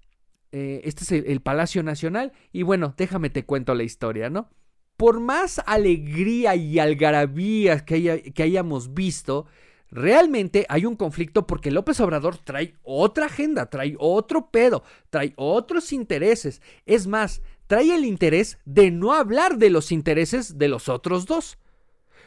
eh, 0.53 0.79
este 0.85 1.03
es 1.03 1.11
el 1.27 1.41
Palacio 1.41 1.83
Nacional. 1.83 2.31
Y 2.53 2.63
bueno, 2.63 2.93
déjame 2.95 3.29
te 3.29 3.43
cuento 3.43 3.75
la 3.75 3.83
historia, 3.83 4.29
¿no? 4.29 4.49
Por 4.97 5.19
más 5.19 5.61
alegría 5.65 6.55
y 6.55 6.79
algarabía 6.79 7.83
que, 7.85 8.31
que 8.33 8.43
hayamos 8.43 8.93
visto, 8.93 9.47
realmente 9.91 10.65
hay 10.69 10.85
un 10.85 10.95
conflicto 10.95 11.45
porque 11.47 11.71
López 11.71 11.99
Obrador 11.99 12.37
trae 12.37 12.75
otra 12.83 13.27
agenda, 13.27 13.69
trae 13.69 13.95
otro 13.99 14.49
pedo, 14.49 14.83
trae 15.09 15.33
otros 15.35 15.93
intereses. 15.93 16.61
Es 16.85 17.07
más, 17.07 17.41
trae 17.67 17.93
el 17.93 18.05
interés 18.05 18.57
de 18.65 18.91
no 18.91 19.13
hablar 19.13 19.57
de 19.57 19.69
los 19.69 19.91
intereses 19.91 20.57
de 20.57 20.67
los 20.67 20.89
otros 20.89 21.25
dos. 21.25 21.57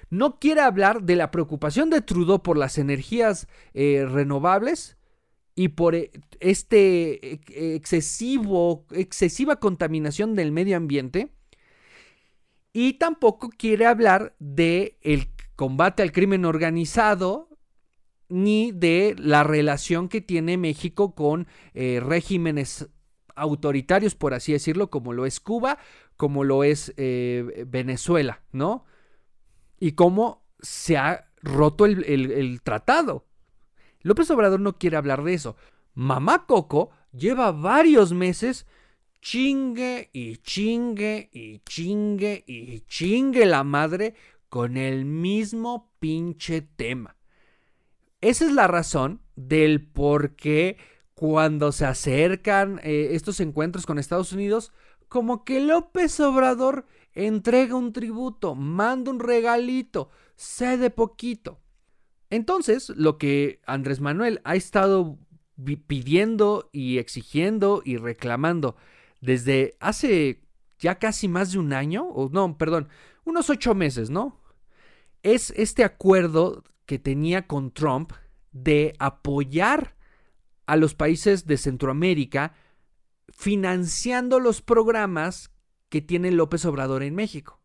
No 0.08 0.38
quiere 0.38 0.60
hablar 0.60 1.02
de 1.02 1.16
la 1.16 1.30
preocupación 1.30 1.90
de 1.90 2.00
Trudeau 2.00 2.42
por 2.42 2.56
las 2.56 2.78
energías 2.78 3.48
eh, 3.74 4.06
renovables 4.08 4.96
y 5.56 5.68
por 5.68 5.96
eh, 5.96 6.12
este 6.38 7.34
eh, 7.34 7.40
excesivo, 7.74 8.84
excesiva 8.92 9.56
contaminación 9.56 10.36
del 10.36 10.52
medio 10.52 10.76
ambiente 10.76 11.35
y 12.78 12.92
tampoco 12.92 13.48
quiere 13.48 13.86
hablar 13.86 14.36
de 14.38 14.98
el 15.00 15.30
combate 15.54 16.02
al 16.02 16.12
crimen 16.12 16.44
organizado 16.44 17.48
ni 18.28 18.70
de 18.70 19.16
la 19.18 19.44
relación 19.44 20.10
que 20.10 20.20
tiene 20.20 20.58
México 20.58 21.14
con 21.14 21.46
eh, 21.72 22.02
regímenes 22.04 22.90
autoritarios, 23.34 24.14
por 24.14 24.34
así 24.34 24.52
decirlo, 24.52 24.90
como 24.90 25.14
lo 25.14 25.24
es 25.24 25.40
Cuba, 25.40 25.78
como 26.18 26.44
lo 26.44 26.64
es 26.64 26.92
eh, 26.98 27.64
Venezuela, 27.66 28.42
¿no? 28.52 28.84
Y 29.80 29.92
cómo 29.92 30.44
se 30.60 30.98
ha 30.98 31.30
roto 31.40 31.86
el, 31.86 32.04
el 32.04 32.60
tratado. 32.60 33.24
López 34.02 34.30
Obrador 34.30 34.60
no 34.60 34.76
quiere 34.76 34.98
hablar 34.98 35.24
de 35.24 35.32
eso. 35.32 35.56
Mamá 35.94 36.44
Coco 36.44 36.90
lleva 37.10 37.52
varios 37.52 38.12
meses 38.12 38.66
chingue 39.20 40.10
y 40.12 40.36
chingue 40.38 41.28
y 41.32 41.58
chingue 41.60 42.44
y 42.46 42.80
chingue 42.80 43.46
la 43.46 43.64
madre 43.64 44.14
con 44.48 44.76
el 44.76 45.04
mismo 45.04 45.90
pinche 45.98 46.62
tema. 46.62 47.16
Esa 48.20 48.46
es 48.46 48.52
la 48.52 48.66
razón 48.66 49.20
del 49.34 49.86
por 49.86 50.36
qué 50.36 50.78
cuando 51.14 51.72
se 51.72 51.86
acercan 51.86 52.80
eh, 52.82 53.08
estos 53.12 53.40
encuentros 53.40 53.86
con 53.86 53.98
Estados 53.98 54.32
Unidos, 54.32 54.72
como 55.08 55.44
que 55.44 55.60
López 55.60 56.18
Obrador 56.20 56.86
entrega 57.14 57.74
un 57.74 57.92
tributo, 57.92 58.54
manda 58.54 59.10
un 59.10 59.20
regalito, 59.20 60.10
cede 60.36 60.90
poquito. 60.90 61.60
Entonces, 62.30 62.90
lo 62.90 63.18
que 63.18 63.60
Andrés 63.66 64.00
Manuel 64.00 64.40
ha 64.44 64.56
estado 64.56 65.18
pidiendo 65.86 66.68
y 66.72 66.98
exigiendo 66.98 67.82
y 67.84 67.96
reclamando 67.96 68.76
desde 69.20 69.76
hace 69.80 70.42
ya 70.78 70.98
casi 70.98 71.28
más 71.28 71.52
de 71.52 71.58
un 71.58 71.72
año, 71.72 72.04
o 72.04 72.28
no, 72.28 72.56
perdón, 72.58 72.88
unos 73.24 73.50
ocho 73.50 73.74
meses, 73.74 74.10
¿no? 74.10 74.40
Es 75.22 75.50
este 75.56 75.84
acuerdo 75.84 76.64
que 76.84 76.98
tenía 76.98 77.46
con 77.46 77.72
Trump 77.72 78.12
de 78.52 78.94
apoyar 78.98 79.96
a 80.66 80.76
los 80.76 80.94
países 80.94 81.46
de 81.46 81.56
Centroamérica 81.56 82.54
financiando 83.28 84.40
los 84.40 84.62
programas 84.62 85.50
que 85.88 86.00
tiene 86.00 86.30
López 86.30 86.64
Obrador 86.64 87.02
en 87.02 87.14
México. 87.14 87.60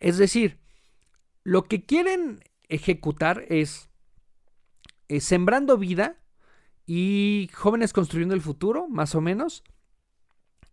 Es 0.00 0.18
decir, 0.18 0.58
lo 1.42 1.64
que 1.64 1.84
quieren 1.84 2.40
ejecutar 2.68 3.44
es, 3.48 3.88
es 5.08 5.24
sembrando 5.24 5.78
vida 5.78 6.20
y 6.86 7.50
jóvenes 7.54 7.92
construyendo 7.92 8.34
el 8.34 8.40
futuro, 8.40 8.88
más 8.88 9.14
o 9.14 9.20
menos, 9.20 9.64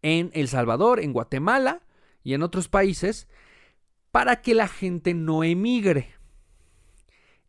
en 0.03 0.29
El 0.33 0.47
Salvador, 0.47 0.99
en 0.99 1.13
Guatemala 1.13 1.81
y 2.23 2.35
en 2.35 2.43
otros 2.43 2.67
países 2.67 3.27
para 4.11 4.41
que 4.41 4.53
la 4.53 4.67
gente 4.67 5.15
no 5.15 5.43
emigre. 5.43 6.13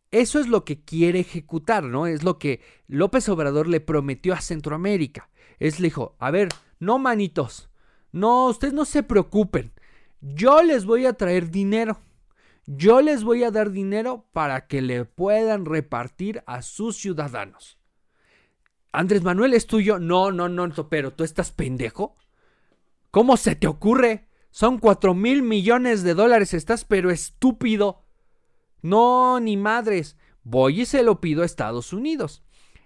Eso 0.09 0.39
es 0.39 0.47
lo 0.47 0.65
que 0.65 0.81
quiere 0.81 1.19
ejecutar, 1.19 1.83
¿no? 1.83 2.07
Es 2.07 2.23
lo 2.23 2.39
que 2.39 2.61
López 2.87 3.29
Obrador 3.29 3.67
le 3.67 3.81
prometió 3.81 4.33
a 4.33 4.41
Centroamérica. 4.41 5.29
Es 5.59 5.79
le 5.79 5.87
dijo, 5.87 6.15
a 6.17 6.31
ver, 6.31 6.49
no 6.79 6.97
manitos, 6.97 7.69
no, 8.11 8.47
ustedes 8.47 8.73
no 8.73 8.85
se 8.85 9.03
preocupen, 9.03 9.73
yo 10.21 10.63
les 10.63 10.85
voy 10.85 11.05
a 11.05 11.13
traer 11.13 11.51
dinero. 11.51 11.99
Yo 12.65 13.01
les 13.01 13.23
voy 13.23 13.43
a 13.43 13.51
dar 13.51 13.69
dinero 13.69 14.25
para 14.31 14.65
que 14.65 14.81
le 14.81 15.05
puedan 15.05 15.65
repartir 15.65 16.41
a 16.47 16.63
sus 16.63 16.97
ciudadanos. 16.97 17.77
Andrés 18.91 19.21
Manuel 19.21 19.53
es 19.53 19.67
tuyo. 19.67 19.99
No, 19.99 20.31
no, 20.31 20.49
no, 20.49 20.71
pero 20.89 21.13
tú 21.13 21.23
estás 21.23 21.51
pendejo. 21.51 22.15
¿Cómo 23.15 23.37
se 23.37 23.55
te 23.55 23.65
ocurre? 23.65 24.27
Son 24.51 24.77
cuatro 24.77 25.13
mil 25.13 25.41
millones 25.41 26.03
de 26.03 26.15
dólares. 26.15 26.53
Estás 26.53 26.83
pero 26.83 27.11
estúpido. 27.11 28.03
No, 28.81 29.39
ni 29.39 29.55
madres. 29.55 30.17
Voy 30.43 30.81
y 30.81 30.85
se 30.85 31.01
lo 31.01 31.21
pido 31.21 31.41
a 31.41 31.45
Estados 31.45 31.93
Unidos. 31.93 32.43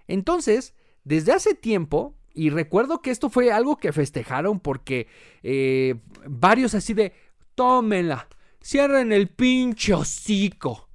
Entonces, 0.08 0.76
desde 1.04 1.32
hace 1.32 1.56
tiempo, 1.56 2.15
y 2.32 2.52
recuerdo 2.52 3.02
que 3.02 3.10
esto 3.10 3.32
fue 3.32 3.52
algo 3.52 3.78
que 3.78 3.92
festejaron 3.92 4.60
porque 4.60 5.08
eh, 5.42 5.96
varios 6.28 6.76
así 6.76 6.94
de, 6.94 7.13
tómenla, 7.56 8.28
cierren 8.62 9.12
el 9.12 9.30
pinche 9.30 9.96
hocico. 9.96 10.92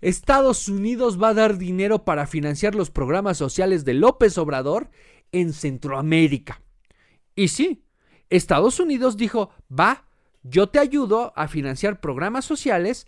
Estados 0.00 0.66
Unidos 0.66 1.22
va 1.22 1.28
a 1.28 1.34
dar 1.34 1.58
dinero 1.58 2.06
para 2.06 2.26
financiar 2.26 2.74
los 2.74 2.90
programas 2.90 3.36
sociales 3.36 3.84
de 3.84 3.92
López 3.92 4.38
Obrador 4.38 4.88
en 5.30 5.52
Centroamérica. 5.52 6.62
Y 7.36 7.48
sí, 7.48 7.84
Estados 8.30 8.80
Unidos 8.80 9.16
dijo, 9.16 9.50
va, 9.70 10.04
yo 10.42 10.68
te 10.68 10.78
ayudo 10.78 11.32
a 11.36 11.48
financiar 11.48 12.00
programas 12.00 12.44
sociales 12.44 13.06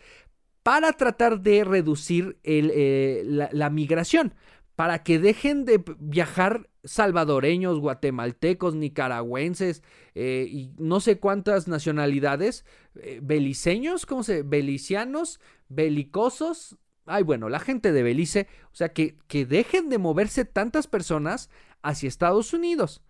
para 0.62 0.92
tratar 0.92 1.40
de 1.40 1.64
reducir 1.64 2.38
eh, 2.44 3.22
la, 3.24 3.70
migración, 3.70 4.34
para 4.76 5.02
que 5.02 5.18
dejen 5.18 5.64
de 5.64 5.82
viajar 5.98 6.68
salvadoreños, 6.84 7.78
guatemaltecos, 7.78 8.74
nicaragüenses 8.74 9.82
eh, 10.14 10.46
y 10.50 10.70
no 10.78 11.00
sé 11.00 11.18
cuántas 11.18 11.68
nacionalidades, 11.68 12.64
eh, 12.96 13.20
beliceños, 13.22 14.06
¿cómo 14.06 14.22
se? 14.22 14.42
Belicianos, 14.42 15.40
belicosos. 15.68 16.78
Ay, 17.06 17.22
bueno, 17.22 17.48
la 17.48 17.58
gente 17.58 17.92
de 17.92 18.02
Belice, 18.02 18.46
o 18.72 18.74
sea, 18.74 18.90
que, 18.90 19.18
que 19.26 19.46
dejen 19.46 19.88
de 19.88 19.98
moverse 19.98 20.44
tantas 20.44 20.86
personas 20.86 21.50
hacia 21.82 22.08
Estados 22.08 22.52
Unidos. 22.52 23.02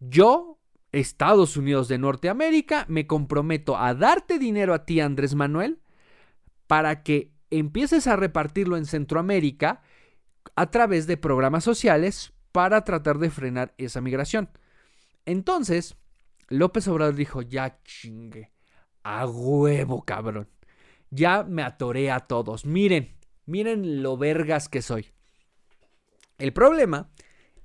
Yo 0.00 0.58
Estados 0.94 1.56
Unidos 1.56 1.88
de 1.88 1.98
Norteamérica, 1.98 2.86
me 2.88 3.06
comprometo 3.06 3.76
a 3.76 3.94
darte 3.94 4.38
dinero 4.38 4.74
a 4.74 4.84
ti, 4.84 5.00
Andrés 5.00 5.34
Manuel, 5.34 5.80
para 6.66 7.02
que 7.02 7.32
empieces 7.50 8.06
a 8.06 8.16
repartirlo 8.16 8.76
en 8.76 8.86
Centroamérica 8.86 9.82
a 10.56 10.70
través 10.70 11.06
de 11.06 11.16
programas 11.16 11.64
sociales 11.64 12.32
para 12.52 12.84
tratar 12.84 13.18
de 13.18 13.30
frenar 13.30 13.74
esa 13.78 14.00
migración. 14.00 14.50
Entonces, 15.26 15.96
López 16.48 16.86
Obrador 16.88 17.14
dijo, 17.14 17.42
ya 17.42 17.80
chingue, 17.82 18.52
a 19.02 19.26
huevo, 19.26 20.04
cabrón. 20.04 20.48
Ya 21.10 21.44
me 21.44 21.62
atoré 21.62 22.10
a 22.10 22.20
todos. 22.20 22.64
Miren, 22.66 23.16
miren 23.46 24.02
lo 24.02 24.16
vergas 24.16 24.68
que 24.68 24.82
soy. 24.82 25.12
El 26.38 26.52
problema 26.52 27.10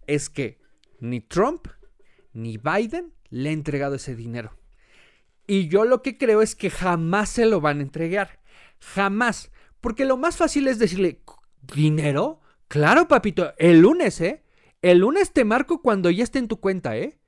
es 0.06 0.30
que 0.30 0.60
ni 1.00 1.22
Trump 1.22 1.68
ni 2.34 2.58
Biden 2.58 3.14
le 3.30 3.50
ha 3.50 3.54
entregado 3.54 3.96
ese 3.96 4.16
dinero. 4.16 4.58
Y 5.48 5.68
yo 5.68 5.86
lo 5.86 6.02
que 6.02 6.18
creo 6.18 6.42
es 6.42 6.56
que 6.56 6.70
jamás 6.70 7.30
se 7.30 7.46
lo 7.46 7.62
van 7.62 7.80
a 7.80 7.84
entregar. 7.84 8.40
Jamás. 8.80 9.52
Porque 9.82 10.06
lo 10.06 10.18
más 10.18 10.38
fácil 10.38 10.68
es 10.68 10.78
decirle, 10.78 11.22
¿dinero? 11.74 12.42
Claro, 12.68 13.08
papito, 13.08 13.54
el 13.58 13.80
lunes, 13.80 14.22
¿eh? 14.22 14.44
El 14.82 15.00
lunes 15.00 15.34
te 15.34 15.44
marco 15.46 15.82
cuando 15.82 16.10
ya 16.10 16.24
esté 16.24 16.40
en 16.40 16.48
tu 16.48 16.60
cuenta, 16.60 16.98
¿eh? 16.98 17.20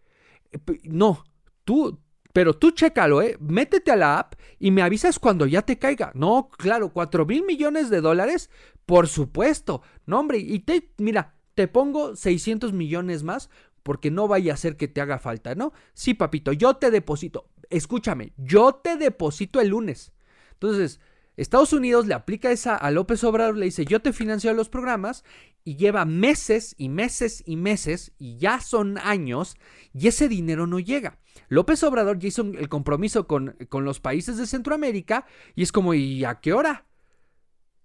No, 0.83 1.23
tú, 1.63 1.99
pero 2.33 2.55
tú 2.55 2.71
chécalo, 2.71 3.21
¿eh? 3.21 3.37
Métete 3.39 3.91
a 3.91 3.95
la 3.95 4.19
app 4.19 4.35
y 4.59 4.71
me 4.71 4.81
avisas 4.83 5.17
cuando 5.17 5.45
ya 5.45 5.63
te 5.63 5.79
caiga. 5.79 6.11
No, 6.13 6.49
claro, 6.49 6.93
cuatro 6.93 7.25
mil 7.25 7.43
millones 7.43 7.89
de 7.89 8.01
dólares, 8.01 8.49
por 8.85 9.07
supuesto. 9.07 9.81
No, 10.05 10.19
hombre, 10.19 10.37
y 10.37 10.59
te, 10.59 10.91
mira, 10.97 11.35
te 11.55 11.67
pongo 11.67 12.15
600 12.15 12.73
millones 12.73 13.23
más 13.23 13.49
porque 13.84 14.12
no 14.12 14.28
vaya 14.28 14.54
a 14.54 14.58
ser 14.58 14.78
que 14.78 14.88
te 14.88 15.02
haga 15.02 15.20
falta, 15.20 15.56
¿no? 15.56 15.74
Sí, 15.94 16.13
papito, 16.13 16.54
yo 16.54 16.76
te 16.76 16.91
deposito. 16.91 17.50
Escúchame, 17.70 18.34
yo 18.38 18.76
te 18.76 18.98
deposito 18.98 19.62
el 19.62 19.70
lunes. 19.70 20.12
Entonces, 20.54 21.00
Estados 21.38 21.74
Unidos 21.74 22.08
le 22.08 22.13
aplica 22.13 22.52
esa 22.52 22.76
a 22.76 22.91
López 22.91 23.24
Obrador, 23.24 23.58
le 23.58 23.65
dice, 23.65 23.86
yo 23.86 24.02
te 24.02 24.13
financio 24.13 24.54
los 24.54 24.70
programas 24.70 25.24
y 25.63 25.78
lleva 25.78 26.06
meses 26.06 26.76
y 26.78 26.89
meses 26.89 27.41
y 27.46 27.56
meses 27.56 28.12
y 28.17 28.38
ya 28.38 28.60
son 28.60 28.98
años 28.98 29.56
y 29.94 30.08
ese 30.08 30.28
dinero 30.28 30.67
no 30.67 30.80
llega. 30.80 31.20
López 31.48 31.84
Obrador 31.84 32.20
ya 32.20 32.28
hizo 32.28 32.41
el 32.41 32.67
compromiso 32.70 33.28
con, 33.28 33.56
con 33.70 33.86
los 33.86 34.00
países 34.00 34.38
de 34.38 34.46
Centroamérica 34.46 35.26
y 35.56 35.63
es 35.63 35.72
como, 35.72 35.94
¿y 35.94 36.26
a 36.26 36.41
qué 36.41 36.54
hora? 36.54 36.86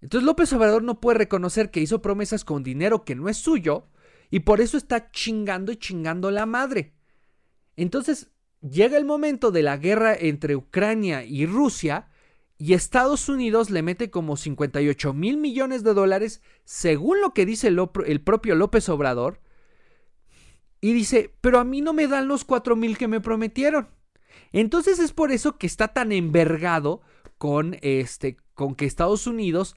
Entonces 0.01 0.25
López 0.25 0.51
Obrador 0.53 0.83
no 0.83 0.99
puede 0.99 1.17
reconocer 1.17 1.71
que 1.71 1.79
hizo 1.79 2.01
promesas 2.01 2.43
con 2.43 2.63
dinero 2.63 3.05
que 3.05 3.15
no 3.15 3.29
es 3.29 3.37
suyo 3.37 3.87
y 4.29 4.41
por 4.41 4.61
eso 4.61 4.77
está 4.77 5.11
chingando 5.11 5.71
y 5.71 5.77
chingando 5.77 6.31
la 6.31 6.45
madre. 6.45 6.93
Entonces 7.75 8.31
llega 8.61 8.97
el 8.97 9.05
momento 9.05 9.51
de 9.51 9.63
la 9.63 9.77
guerra 9.77 10.15
entre 10.15 10.55
Ucrania 10.55 11.23
y 11.23 11.45
Rusia 11.45 12.09
y 12.57 12.73
Estados 12.73 13.29
Unidos 13.29 13.69
le 13.69 13.83
mete 13.83 14.09
como 14.09 14.35
58 14.35 15.13
mil 15.13 15.37
millones 15.37 15.83
de 15.83 15.93
dólares, 15.93 16.41
según 16.63 17.21
lo 17.21 17.33
que 17.33 17.45
dice 17.45 17.67
el, 17.67 18.21
propio 18.21 18.55
López 18.55 18.89
Obrador. 18.89 19.39
Y 20.81 20.93
dice, 20.93 21.33
pero 21.41 21.59
a 21.59 21.63
mí 21.63 21.81
no 21.81 21.93
me 21.93 22.07
dan 22.07 22.27
los 22.27 22.45
4 22.45 22.75
mil 22.75 22.97
que 22.97 23.07
me 23.07 23.21
prometieron. 23.21 23.89
Entonces 24.51 24.99
es 24.99 25.11
por 25.11 25.31
eso 25.31 25.57
que 25.57 25.67
está 25.67 25.89
tan 25.89 26.11
envergado 26.11 27.01
con, 27.37 27.77
este, 27.81 28.37
con 28.53 28.73
que 28.75 28.85
Estados 28.85 29.27
Unidos 29.27 29.75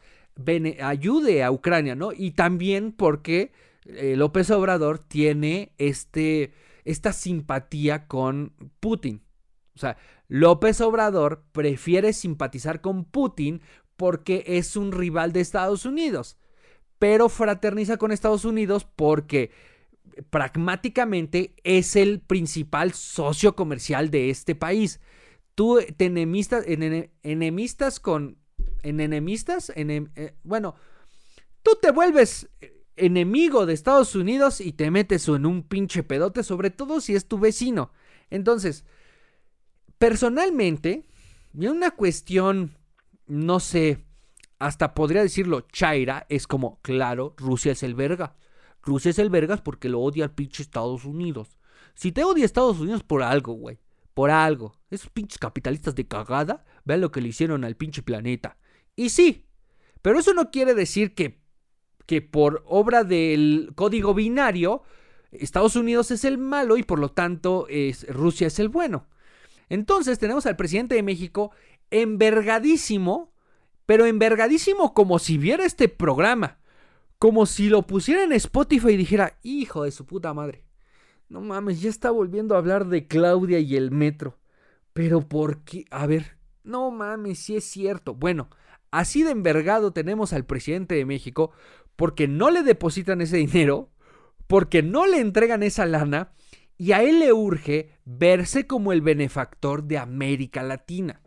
ayude 0.83 1.43
a 1.43 1.51
Ucrania, 1.51 1.95
¿no? 1.95 2.13
Y 2.13 2.31
también 2.31 2.93
porque 2.93 3.53
eh, 3.87 4.15
López 4.17 4.51
Obrador 4.51 4.99
tiene 4.99 5.73
este, 5.79 6.53
esta 6.85 7.13
simpatía 7.13 8.07
con 8.07 8.55
Putin. 8.81 9.23
O 9.75 9.79
sea, 9.79 9.97
López 10.29 10.81
Obrador 10.81 11.45
prefiere 11.53 12.13
simpatizar 12.13 12.81
con 12.81 13.05
Putin 13.05 13.63
porque 13.97 14.45
es 14.47 14.77
un 14.77 14.93
rival 14.93 15.33
de 15.33 15.41
Estados 15.41 15.85
Unidos, 15.85 16.37
pero 16.99 17.29
fraterniza 17.29 17.97
con 17.97 18.13
Estados 18.13 18.45
Unidos 18.45 18.87
porque 18.97 19.51
pragmáticamente 20.31 21.55
es 21.65 21.97
el 21.97 22.21
principal 22.21 22.93
socio 22.93 23.57
comercial 23.57 24.11
de 24.11 24.31
este 24.31 24.55
país. 24.55 25.01
Tú 25.55 25.79
te 25.97 26.07
enemistas, 26.07 26.65
enemistas 26.67 28.01
con... 28.01 28.39
enemistas, 28.83 29.73
eh, 29.75 30.35
bueno, 30.43 30.75
tú 31.63 31.73
te 31.81 31.91
vuelves 31.91 32.49
enemigo 33.01 33.67
de 33.67 33.75
Estados 33.75 34.15
Unidos 34.15 34.61
y 34.61 34.73
te 34.73 34.91
metes 34.91 35.27
en 35.29 35.47
un 35.47 35.63
pinche 35.63 36.03
pedote, 36.03 36.43
sobre 36.43 36.71
todo 36.71 37.01
si 37.01 37.15
es 37.15 37.27
tu 37.27 37.39
vecino. 37.39 37.93
Entonces, 38.31 38.85
personalmente, 39.99 41.07
y 41.59 41.67
una 41.67 41.91
cuestión, 41.91 42.77
no 43.27 43.61
sé, 43.61 44.07
hasta 44.59 44.95
podría 44.95 45.23
decirlo, 45.23 45.63
Chaira, 45.63 46.27
es 46.29 46.47
como, 46.47 46.81
claro, 46.83 47.35
Rusia 47.37 47.73
es 47.73 47.83
el 47.83 47.95
verga. 47.95 48.37
Rusia 48.83 49.11
es 49.11 49.19
el 49.19 49.31
vergas 49.31 49.61
porque 49.61 49.89
lo 49.89 50.01
odia 50.01 50.25
al 50.25 50.35
pinche 50.35 50.63
Estados 50.63 51.05
Unidos. 51.05 51.59
Si 51.95 52.13
te 52.13 52.25
odia 52.25 52.45
Estados 52.45 52.79
Unidos 52.79 53.03
por 53.03 53.23
algo, 53.23 53.55
güey. 53.55 53.79
Por 54.15 54.31
algo. 54.31 54.75
Esos 54.91 55.11
pinches 55.11 55.39
capitalistas 55.39 55.95
de 55.95 56.07
cagada, 56.07 56.65
vean 56.85 57.01
lo 57.01 57.11
que 57.11 57.21
le 57.21 57.29
hicieron 57.29 57.65
al 57.65 57.77
pinche 57.77 58.03
planeta. 58.03 58.59
Y 58.97 59.11
sí, 59.11 59.47
pero 60.03 60.19
eso 60.19 60.35
no 60.35 60.51
quiere 60.51 60.75
decir 60.75 61.15
que 61.15 61.40
que 62.11 62.23
por 62.23 62.65
obra 62.67 63.05
del 63.05 63.71
código 63.77 64.15
binario, 64.15 64.83
Estados 65.31 65.77
Unidos 65.77 66.11
es 66.11 66.25
el 66.25 66.39
malo 66.39 66.77
y 66.77 66.83
por 66.83 66.99
lo 66.99 67.13
tanto 67.13 67.69
es, 67.69 68.05
Rusia 68.13 68.49
es 68.49 68.59
el 68.59 68.69
bueno. 68.69 69.07
Entonces 69.69 70.19
tenemos 70.19 70.45
al 70.47 70.57
presidente 70.57 70.97
de 70.97 71.05
México 71.05 71.53
envergadísimo, 71.93 73.33
pero 73.87 74.07
envergadísimo 74.07 74.93
como 74.93 75.21
si 75.21 75.39
viera 75.39 75.65
este 75.65 75.89
programa. 75.89 76.59
Como 77.21 77.47
si 77.47 77.69
lo 77.69 77.83
pusiera 77.83 78.25
en 78.25 78.33
Spotify 78.33 78.89
y 78.91 78.97
dijera, 78.97 79.39
hijo 79.45 79.85
de 79.85 79.93
su 79.93 80.05
puta 80.05 80.35
madre. 80.35 80.65
No 81.29 81.41
mames, 81.41 81.81
ya 81.81 81.91
está 81.91 82.11
volviendo 82.11 82.57
a 82.57 82.59
hablar 82.59 82.89
de 82.89 83.07
Claudia 83.07 83.61
y 83.61 83.77
el 83.77 83.93
metro. 83.93 84.37
Pero 84.95 85.21
¿por 85.21 85.59
qué? 85.59 85.85
A 85.93 86.09
ver, 86.09 86.39
no 86.65 86.91
mames, 86.91 87.39
si 87.39 87.55
es 87.55 87.63
cierto. 87.63 88.15
Bueno, 88.15 88.51
así 88.91 89.23
de 89.23 89.31
envergado 89.31 89.93
tenemos 89.93 90.33
al 90.33 90.45
presidente 90.45 90.97
de 90.97 91.05
México 91.05 91.53
porque 92.01 92.29
no 92.29 92.51
le 92.51 92.63
depositan 92.63 93.21
ese 93.21 93.37
dinero, 93.37 93.91
porque 94.47 94.83
no 94.83 95.07
le 95.07 95.21
entregan 95.21 95.63
esa 95.63 95.85
lana 95.85 96.33
y 96.79 96.93
a 96.93 97.03
él 97.03 97.19
le 97.19 97.35
urge 97.35 97.91
verse 98.07 98.67
como 98.67 98.93
el 98.93 99.03
benefactor 99.03 99.85
de 99.85 99.99
América 99.99 100.63
Latina. 100.63 101.21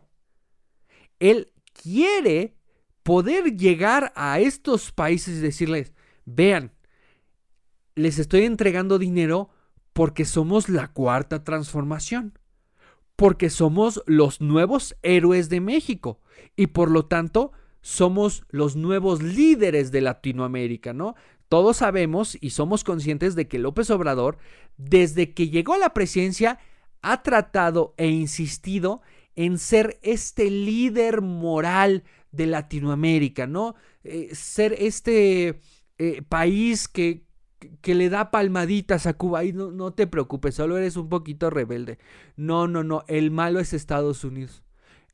Él 1.20 1.52
quiere 1.80 2.56
poder 3.04 3.56
llegar 3.56 4.12
a 4.16 4.40
estos 4.40 4.90
países 4.90 5.38
y 5.38 5.42
decirles, 5.42 5.92
vean, 6.24 6.72
les 7.94 8.18
estoy 8.18 8.42
entregando 8.42 8.98
dinero 8.98 9.50
porque 9.92 10.24
somos 10.24 10.68
la 10.68 10.88
cuarta 10.88 11.44
transformación, 11.44 12.36
porque 13.14 13.48
somos 13.48 14.02
los 14.06 14.40
nuevos 14.40 14.96
héroes 15.02 15.48
de 15.48 15.60
México 15.60 16.20
y 16.56 16.66
por 16.66 16.90
lo 16.90 17.06
tanto 17.06 17.52
somos 17.84 18.44
los 18.48 18.76
nuevos 18.76 19.22
líderes 19.22 19.92
de 19.92 20.00
Latinoamérica, 20.00 20.94
¿no? 20.94 21.16
Todos 21.50 21.76
sabemos 21.76 22.38
y 22.40 22.50
somos 22.50 22.82
conscientes 22.82 23.34
de 23.34 23.46
que 23.46 23.58
López 23.58 23.90
Obrador, 23.90 24.38
desde 24.78 25.34
que 25.34 25.50
llegó 25.50 25.74
a 25.74 25.78
la 25.78 25.92
presidencia, 25.92 26.58
ha 27.02 27.22
tratado 27.22 27.92
e 27.98 28.08
insistido 28.08 29.02
en 29.36 29.58
ser 29.58 29.98
este 30.00 30.50
líder 30.50 31.20
moral 31.20 32.04
de 32.32 32.46
Latinoamérica, 32.46 33.46
¿no? 33.46 33.74
Eh, 34.02 34.30
ser 34.32 34.74
este 34.78 35.60
eh, 35.98 36.22
país 36.26 36.88
que, 36.88 37.26
que 37.82 37.94
le 37.94 38.08
da 38.08 38.30
palmaditas 38.30 39.06
a 39.06 39.12
Cuba. 39.12 39.44
Y 39.44 39.52
no, 39.52 39.70
no 39.72 39.92
te 39.92 40.06
preocupes, 40.06 40.54
solo 40.54 40.78
eres 40.78 40.96
un 40.96 41.10
poquito 41.10 41.50
rebelde. 41.50 41.98
No, 42.34 42.66
no, 42.66 42.82
no. 42.82 43.04
El 43.08 43.30
malo 43.30 43.60
es 43.60 43.74
Estados 43.74 44.24
Unidos. 44.24 44.62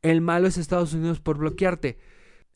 El 0.02 0.20
malo 0.20 0.46
es 0.46 0.56
Estados 0.56 0.94
Unidos 0.94 1.18
por 1.18 1.38
bloquearte. 1.38 1.98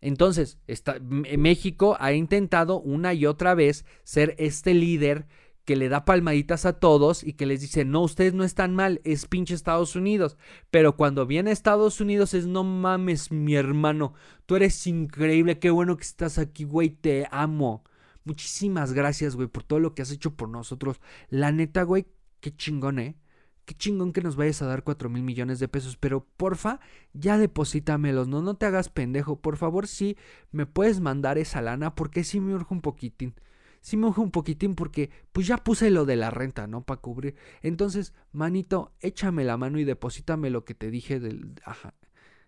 Entonces, 0.05 0.59
México 1.01 1.97
ha 1.99 2.13
intentado 2.13 2.79
una 2.79 3.15
y 3.15 3.25
otra 3.25 3.55
vez 3.55 3.87
ser 4.03 4.35
este 4.39 4.75
líder 4.75 5.27
que 5.65 5.77
le 5.77 5.89
da 5.89 6.05
palmaditas 6.05 6.67
a 6.67 6.75
todos 6.75 7.25
y 7.25 7.33
que 7.33 7.47
les 7.47 7.63
dice, 7.63 7.87
no, 7.87 8.03
ustedes 8.03 8.35
no 8.35 8.45
están 8.45 8.75
mal, 8.75 9.01
es 9.05 9.27
pinche 9.27 9.55
Estados 9.55 9.97
Unidos. 9.97 10.37
Pero 10.71 10.99
cuando 10.99 11.25
viene 11.25 11.53
Estados 11.53 12.03
Unidos 12.03 12.35
es, 12.35 12.47
no 12.47 12.65
mames, 12.65 13.33
mi 13.33 13.55
hermano, 13.55 14.13
tú 14.45 14.57
eres 14.57 14.87
increíble, 14.87 15.59
qué 15.59 15.71
bueno 15.71 15.97
que 15.97 16.03
estás 16.03 16.37
aquí, 16.37 16.65
güey, 16.65 16.91
te 16.91 17.27
amo. 17.31 17.83
Muchísimas 18.25 18.93
gracias, 18.93 19.37
güey, 19.37 19.49
por 19.49 19.63
todo 19.63 19.79
lo 19.81 19.95
que 19.95 20.03
has 20.03 20.11
hecho 20.11 20.37
por 20.37 20.51
nosotros. 20.51 21.01
La 21.31 21.51
neta, 21.51 21.83
güey, 21.83 22.05
qué 22.41 22.55
chingón, 22.55 22.99
¿eh? 22.99 23.17
Qué 23.65 23.75
chingón 23.75 24.13
que 24.13 24.21
nos 24.23 24.37
vayas 24.37 24.63
a 24.63 24.67
dar 24.67 24.85
4 24.85 25.09
mil 25.09 25.23
millones 25.23 25.59
de 25.59 25.69
pesos, 25.69 25.97
pero 25.97 26.27
porfa, 26.37 26.81
ya 27.13 27.39
deposítamelos, 27.39 28.29
no, 28.29 28.43
no 28.43 28.57
te 28.57 28.67
hagas 28.67 28.89
pendejo, 28.89 29.41
por 29.41 29.57
favor, 29.57 29.87
sí, 29.87 30.17
me 30.53 30.67
puedes 30.67 31.01
mandar 31.01 31.39
esa 31.39 31.63
lana 31.63 31.95
porque 31.95 32.25
sí 32.25 32.41
me 32.41 32.55
urge 32.55 32.75
un 32.75 32.81
poquitín. 32.81 33.35
Sí 33.81 33.97
me 33.99 34.07
urge 34.07 34.23
un 34.23 34.31
poquitín 34.31 34.75
porque 34.75 35.11
pues 35.33 35.47
ya 35.47 35.59
puse 35.59 35.91
lo 35.91 36.07
de 36.07 36.17
la 36.17 36.31
renta, 36.31 36.67
¿no? 36.67 36.83
Para 36.83 37.03
cubrir. 37.03 37.35
Entonces, 37.61 38.15
manito, 38.33 38.93
échame 39.01 39.45
la 39.45 39.59
mano 39.59 39.79
y 39.79 39.85
deposítame 39.85 40.49
lo 40.49 40.65
que 40.65 40.75
te 40.75 40.91
dije 40.91 41.21
del... 41.21 41.53
Ajá. 41.65 41.95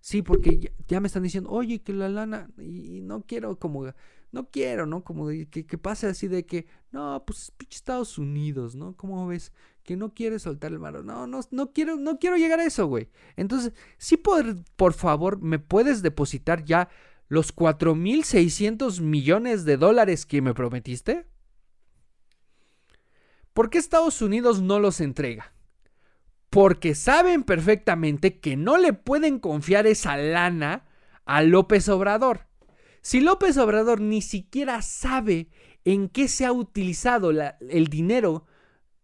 Sí, 0.01 0.23
porque 0.23 0.73
ya, 0.87 1.01
me 1.01 1.09
están 1.09 1.23
diciendo, 1.23 1.51
oye, 1.51 1.83
que 1.83 1.93
la 1.93 2.09
lana, 2.09 2.49
y, 2.59 3.01
no 3.03 3.23
quiero 3.23 3.59
como, 3.59 3.87
no 4.31 4.51
quiero, 4.51 4.87
¿no? 4.87 5.03
Como 5.03 5.29
que, 5.29 5.67
que 5.67 5.79
pase 5.79 6.07
así 6.07 6.29
de 6.29 6.47
que, 6.47 6.67
no, 6.93 7.25
pues 7.27 7.53
pinche 7.57 7.77
Estados 7.77 8.19
Unidos, 8.19 8.77
¿no? 8.77 8.97
¿Cómo 8.97 9.27
ves? 9.27 9.53
que 9.87 9.97
no 9.97 10.13
quiere 10.13 10.39
soltar 10.39 10.73
el 10.73 10.81
mano. 10.81 11.03
No, 11.03 11.27
no, 11.27 11.41
no 11.51 11.73
quiero, 11.73 11.97
no 11.97 12.19
quiero 12.19 12.37
llegar 12.37 12.61
a 12.61 12.65
eso, 12.65 12.87
güey. 12.87 13.09
Entonces, 13.37 13.73
sí, 13.97 14.17
por, 14.17 14.63
por 14.75 14.93
favor, 14.93 15.41
me 15.41 15.59
puedes 15.59 16.03
depositar 16.03 16.65
ya 16.65 16.91
los 17.29 17.55
4.600 17.55 19.01
millones 19.01 19.65
de 19.65 19.77
dólares 19.77 20.27
que 20.27 20.43
me 20.43 20.55
prometiste. 20.55 21.27
¿Por 23.53 23.71
qué 23.71 23.79
Estados 23.79 24.21
Unidos 24.21 24.61
no 24.61 24.79
los 24.81 25.01
entrega? 25.01 25.55
Porque 26.51 26.95
saben 26.95 27.43
perfectamente 27.43 28.39
que 28.39 28.57
no 28.57 28.79
le 28.79 28.93
pueden 28.93 29.39
confiar 29.39 29.87
esa 29.87 30.17
lana 30.17 30.87
a 31.25 31.43
López 31.43 31.89
Obrador. 31.89 32.47
Si 33.03 33.21
López 33.21 33.57
Obrador 33.59 34.01
ni 34.01 34.23
siquiera 34.23 34.83
sabe 34.83 35.49
en 35.85 36.09
qué 36.09 36.29
se 36.29 36.45
ha 36.45 36.53
utilizado 36.53 37.31
el 37.31 37.87
dinero 37.89 38.47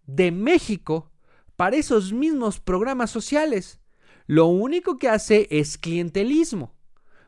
de 0.07 0.33
México 0.33 1.13
para 1.57 1.77
esos 1.77 2.13
mismos 2.13 2.59
programas 2.59 3.11
sociales. 3.11 3.81
Lo 4.27 4.47
único 4.47 4.99
que 4.99 5.09
hace 5.09 5.47
es 5.51 5.79
clientelismo. 5.79 6.75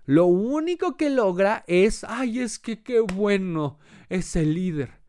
Lo 0.06 0.26
único 0.26 0.96
que 0.96 1.08
logra 1.10 1.64
es, 1.66 2.04
ay, 2.04 2.40
es 2.40 2.58
que 2.58 2.82
qué 2.82 3.00
bueno 3.00 3.78
es 4.08 4.36
el 4.36 4.54
líder, 4.54 5.00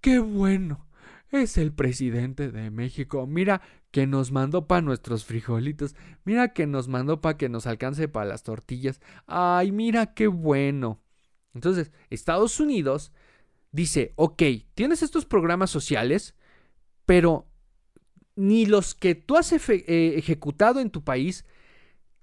qué 0.00 0.18
bueno 0.18 0.86
es 1.32 1.56
el 1.58 1.72
presidente 1.72 2.50
de 2.52 2.70
México. 2.70 3.26
Mira, 3.26 3.62
que 3.94 4.08
nos 4.08 4.32
mandó 4.32 4.66
para 4.66 4.82
nuestros 4.82 5.24
frijolitos. 5.24 5.94
Mira 6.24 6.52
que 6.52 6.66
nos 6.66 6.88
mandó 6.88 7.20
para 7.20 7.36
que 7.38 7.48
nos 7.48 7.64
alcance 7.68 8.08
para 8.08 8.26
las 8.26 8.42
tortillas. 8.42 9.00
Ay, 9.28 9.70
mira 9.70 10.14
qué 10.14 10.26
bueno. 10.26 11.00
Entonces, 11.54 11.92
Estados 12.10 12.58
Unidos 12.58 13.12
dice, 13.70 14.12
ok, 14.16 14.42
tienes 14.74 15.04
estos 15.04 15.26
programas 15.26 15.70
sociales, 15.70 16.34
pero 17.06 17.46
ni 18.34 18.66
los 18.66 18.96
que 18.96 19.14
tú 19.14 19.36
has 19.36 19.52
eh, 19.52 20.14
ejecutado 20.16 20.80
en 20.80 20.90
tu 20.90 21.04
país 21.04 21.44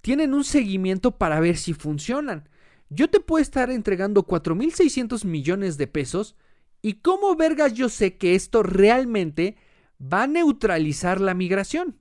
tienen 0.02 0.34
un 0.34 0.44
seguimiento 0.44 1.18
para 1.18 1.40
ver 1.40 1.56
si 1.56 1.74
funcionan. 1.74 2.50
Yo 2.90 3.10
te 3.10 3.22
puedo 3.22 3.42
estar 3.42 3.70
entregando 3.72 4.28
4.600 4.28 5.24
millones 5.24 5.78
de 5.78 5.88
pesos 5.88 6.36
y 6.82 6.96
cómo 6.96 7.34
vergas 7.38 7.74
yo 7.76 7.88
sé 7.88 8.18
que 8.18 8.36
esto 8.36 8.62
realmente 8.62 9.56
va 10.02 10.24
a 10.24 10.28
neutralizar 10.28 11.22
la 11.22 11.34
migración. 11.34 12.00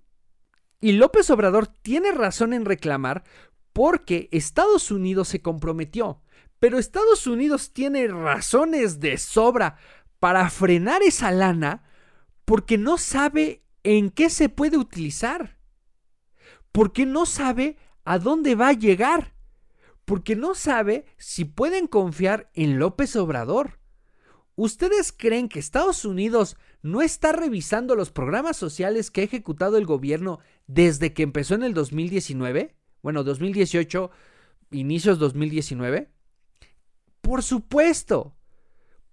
Y 0.80 0.92
López 0.92 1.30
Obrador 1.30 1.66
tiene 1.66 2.12
razón 2.12 2.52
en 2.52 2.64
reclamar 2.64 3.24
porque 3.72 4.28
Estados 4.32 4.90
Unidos 4.90 5.28
se 5.28 5.42
comprometió, 5.42 6.22
pero 6.58 6.78
Estados 6.78 7.26
Unidos 7.26 7.72
tiene 7.72 8.08
razones 8.08 9.00
de 9.00 9.18
sobra 9.18 9.76
para 10.18 10.48
frenar 10.50 11.02
esa 11.02 11.30
lana 11.30 11.84
porque 12.44 12.78
no 12.78 12.98
sabe 12.98 13.64
en 13.84 14.10
qué 14.10 14.28
se 14.30 14.48
puede 14.48 14.76
utilizar, 14.76 15.58
porque 16.72 17.06
no 17.06 17.26
sabe 17.26 17.76
a 18.04 18.18
dónde 18.18 18.54
va 18.54 18.68
a 18.68 18.72
llegar, 18.72 19.34
porque 20.04 20.36
no 20.36 20.54
sabe 20.54 21.04
si 21.16 21.44
pueden 21.44 21.86
confiar 21.86 22.50
en 22.54 22.78
López 22.78 23.14
Obrador. 23.16 23.78
¿Ustedes 24.56 25.12
creen 25.12 25.48
que 25.48 25.58
Estados 25.58 26.04
Unidos 26.04 26.56
no 26.82 27.02
está 27.02 27.32
revisando 27.32 27.94
los 27.94 28.10
programas 28.10 28.56
sociales 28.56 29.10
que 29.10 29.20
ha 29.20 29.24
ejecutado 29.24 29.76
el 29.76 29.86
gobierno 29.86 30.40
desde 30.66 31.12
que 31.12 31.22
empezó 31.22 31.54
en 31.54 31.62
el 31.62 31.74
2019? 31.74 32.74
Bueno, 33.02 33.24
2018, 33.24 34.10
inicios 34.70 35.18
2019. 35.18 36.10
Por 37.20 37.42
supuesto. 37.42 38.34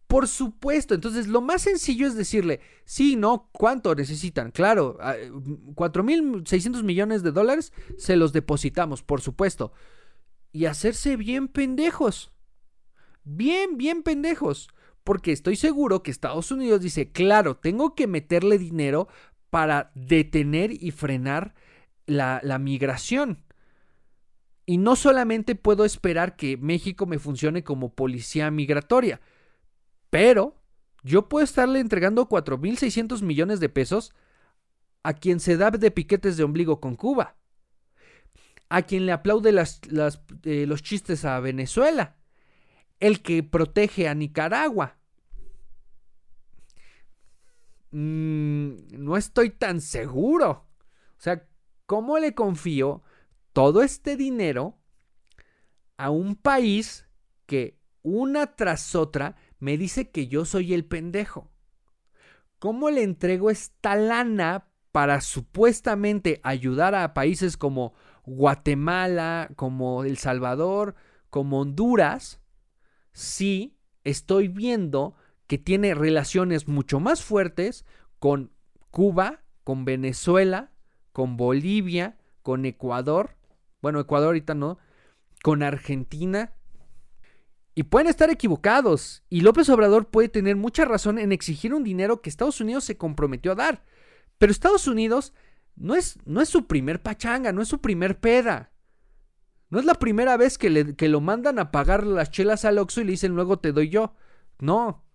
Por 0.08 0.28
supuesto. 0.28 0.96
Entonces, 0.96 1.28
lo 1.28 1.42
más 1.42 1.64
sencillo 1.64 2.08
es 2.08 2.16
decirle, 2.16 2.62
sí, 2.86 3.18
no, 3.18 3.50
¿cuánto 3.52 3.94
necesitan? 3.94 4.52
Claro, 4.52 4.98
4.600 5.00 6.84
millones 6.84 7.24
de 7.24 7.32
dólares 7.32 7.74
se 7.98 8.16
los 8.16 8.32
depositamos, 8.32 9.04
por 9.04 9.20
supuesto. 9.20 9.74
Y 10.54 10.66
hacerse 10.66 11.18
bien 11.18 11.50
pendejos. 11.50 12.32
Bien, 13.26 13.78
bien 13.78 14.04
pendejos. 14.04 14.70
Porque 15.08 15.32
estoy 15.32 15.56
seguro 15.56 16.04
que 16.04 16.12
Estados 16.12 16.52
Unidos 16.52 16.82
dice, 16.82 17.14
claro, 17.14 17.56
tengo 17.56 17.96
que 17.96 18.08
meterle 18.08 18.58
dinero 18.58 19.08
para 19.50 19.90
detener 19.96 20.72
y 20.72 20.92
frenar 20.92 21.56
la, 22.06 22.42
la 22.44 22.60
migración. 22.60 23.46
Y 24.66 24.78
no 24.78 24.98
solamente 24.98 25.56
puedo 25.56 25.86
esperar 25.86 26.36
que 26.36 26.58
México 26.58 27.06
me 27.06 27.20
funcione 27.20 27.64
como 27.64 27.94
policía 27.94 28.52
migratoria 28.52 29.22
pero 30.10 30.56
yo 31.04 31.30
puedo 31.30 31.44
estarle 31.44 31.80
entregando 31.80 32.28
4.600 32.28 33.22
millones 33.22 33.60
de 33.60 33.70
pesos 33.70 34.14
a 35.04 35.14
quien 35.14 35.40
se 35.40 35.58
da 35.58 35.72
de 35.72 35.92
piquetes 35.92 36.38
de 36.38 36.44
ombligo 36.44 36.80
con 36.80 36.96
Cuba, 36.96 37.36
a 38.70 38.82
quien 38.82 39.06
le 39.06 39.12
aplaude 39.12 39.54
eh, 40.44 40.66
los 40.66 40.84
chistes 40.84 41.24
a 41.24 41.40
Venezuela, 41.40 42.18
el 43.00 43.22
que 43.22 43.44
protege 43.44 44.08
a 44.08 44.16
Nicaragua. 44.16 44.97
Mm, 47.92 48.76
no 48.98 49.18
estoy 49.18 49.52
tan 49.52 49.82
seguro. 49.82 50.66
O 51.18 51.20
sea, 51.20 51.48
¿cómo 51.86 52.20
le 52.20 52.36
confío 52.36 53.02
todo 53.54 53.82
este 53.82 54.16
dinero 54.18 54.78
a 55.98 56.12
un 56.12 56.36
país 56.36 57.08
que 57.48 57.80
una 58.04 58.56
tras 58.56 58.96
otra 58.96 59.36
me 59.60 59.78
dice 59.78 60.12
que 60.12 60.28
yo 60.28 60.46
soy 60.46 60.74
el 60.74 60.86
pendejo. 60.86 61.52
¿Cómo 62.60 62.90
le 62.90 63.04
entrego 63.04 63.50
esta 63.50 63.96
lana 63.96 64.70
para 64.92 65.22
supuestamente 65.22 66.40
ayudar 66.44 66.96
a 66.96 67.14
países 67.14 67.58
como 67.58 67.94
Guatemala, 68.26 69.50
como 69.56 70.04
El 70.04 70.18
Salvador, 70.18 70.96
como 71.30 71.62
Honduras, 71.62 72.42
si 73.12 73.78
estoy 74.04 74.48
viendo 74.48 75.16
que 75.48 75.58
tiene 75.58 75.96
relaciones 75.96 76.68
mucho 76.68 77.00
más 77.00 77.24
fuertes 77.24 77.86
con 78.20 78.52
Cuba, 78.92 79.42
con 79.64 79.86
Venezuela, 79.86 80.72
con 81.12 81.38
Bolivia, 81.38 82.18
con 82.42 82.66
Ecuador, 82.66 83.38
bueno, 83.82 84.00
Ecuador 84.00 84.28
ahorita 84.28 84.54
no, 84.54 84.78
con 85.44 85.64
Argentina, 85.64 86.54
y 87.78 87.84
pueden 87.84 88.08
estar 88.08 88.32
equivocados. 88.32 89.24
Y 89.30 89.42
López 89.42 89.70
Obrador 89.70 90.10
puede 90.10 90.30
tener 90.30 90.56
mucha 90.56 90.84
razón 90.84 91.20
en 91.20 91.32
exigir 91.32 91.76
un 91.76 91.84
dinero 91.84 92.22
que 92.22 92.30
Estados 92.30 92.60
Unidos 92.60 92.84
se 92.84 92.98
comprometió 92.98 93.52
a 93.52 93.56
dar. 93.56 93.84
Pero 94.40 94.52
Estados 94.52 94.88
Unidos 94.88 95.34
no 95.76 95.94
es, 95.94 96.18
no 96.26 96.42
es 96.42 96.50
su 96.50 96.66
primer 96.66 97.04
pachanga, 97.04 97.52
no 97.52 97.62
es 97.62 97.68
su 97.68 97.80
primer 97.80 98.20
peda. 98.20 98.72
No 99.70 99.80
es 99.80 99.86
la 99.86 99.94
primera 99.94 100.38
vez 100.38 100.58
que, 100.58 100.72
le, 100.72 100.96
que 100.96 101.08
lo 101.08 101.22
mandan 101.22 101.60
a 101.60 101.72
pagar 101.72 102.08
las 102.08 102.32
chelas 102.32 102.66
al 102.66 102.80
Oxxo 102.80 103.02
y 103.02 103.04
le 103.04 103.12
dicen 103.12 103.36
luego 103.36 103.60
te 103.60 103.72
doy 103.72 103.90
yo. 103.90 104.16
No. 104.60 105.07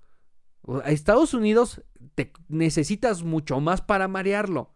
A 0.85 0.91
Estados 0.91 1.35
Unidos 1.35 1.83
te 2.15 2.33
necesitas 2.49 3.23
mucho 3.23 3.61
más 3.61 3.81
para 3.81 4.09
marearlo. 4.09 4.75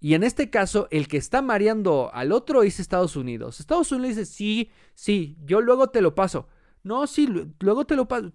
Y 0.00 0.14
en 0.14 0.22
este 0.22 0.50
caso, 0.50 0.86
el 0.90 1.08
que 1.08 1.16
está 1.16 1.40
mareando 1.40 2.10
al 2.12 2.32
otro 2.32 2.62
es 2.62 2.78
Estados 2.78 3.16
Unidos. 3.16 3.60
Estados 3.60 3.90
Unidos 3.90 4.16
dice, 4.16 4.26
sí, 4.26 4.70
sí, 4.94 5.38
yo 5.44 5.62
luego 5.62 5.88
te 5.88 6.02
lo 6.02 6.14
paso. 6.14 6.48
No, 6.82 7.06
sí, 7.06 7.26
luego 7.60 7.86
te 7.86 7.96
lo 7.96 8.06
paso. 8.06 8.32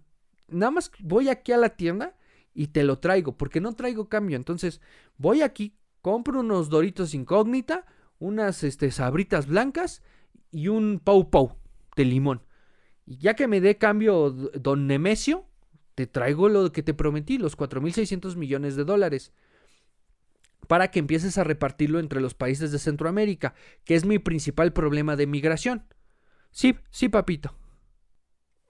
Nada 0.47 0.71
más 0.71 0.91
voy 0.99 1.29
aquí 1.29 1.51
a 1.51 1.57
la 1.57 1.69
tienda 1.69 2.15
y 2.55 2.67
te 2.67 2.83
lo 2.83 2.97
traigo, 2.97 3.37
porque 3.37 3.61
no 3.61 3.73
traigo 3.73 4.09
cambio. 4.09 4.35
Entonces, 4.35 4.81
voy 5.17 5.41
aquí, 5.41 5.77
compro 6.01 6.39
unos 6.39 6.69
doritos 6.69 7.13
incógnita, 7.13 7.85
unas 8.17 8.63
este, 8.63 8.89
sabritas 8.91 9.45
blancas 9.45 10.01
y 10.51 10.67
un 10.67 10.99
pau 10.99 11.29
pau 11.29 11.57
de 11.95 12.05
limón. 12.05 12.41
Y 13.05 13.17
ya 13.17 13.35
que 13.35 13.47
me 13.47 13.61
dé 13.61 13.77
cambio 13.77 14.31
don 14.31 14.87
Nemesio, 14.87 15.45
te 15.99 16.07
traigo 16.07 16.47
lo 16.47 16.71
que 16.71 16.81
te 16.81 16.93
prometí, 16.93 17.38
los 17.38 17.57
4.600 17.57 18.38
millones 18.38 18.77
de 18.77 18.85
dólares. 18.85 19.33
Para 20.65 20.91
que 20.91 20.99
empieces 20.99 21.38
a 21.38 21.43
repartirlo 21.43 21.99
entre 21.99 22.21
los 22.21 22.33
países 22.33 22.71
de 22.71 22.79
Centroamérica, 22.79 23.53
que 23.83 23.95
es 23.95 24.05
mi 24.05 24.17
principal 24.17 24.71
problema 24.71 25.17
de 25.17 25.27
migración. 25.27 25.83
Sí, 26.51 26.77
sí, 26.89 27.09
papito. 27.09 27.53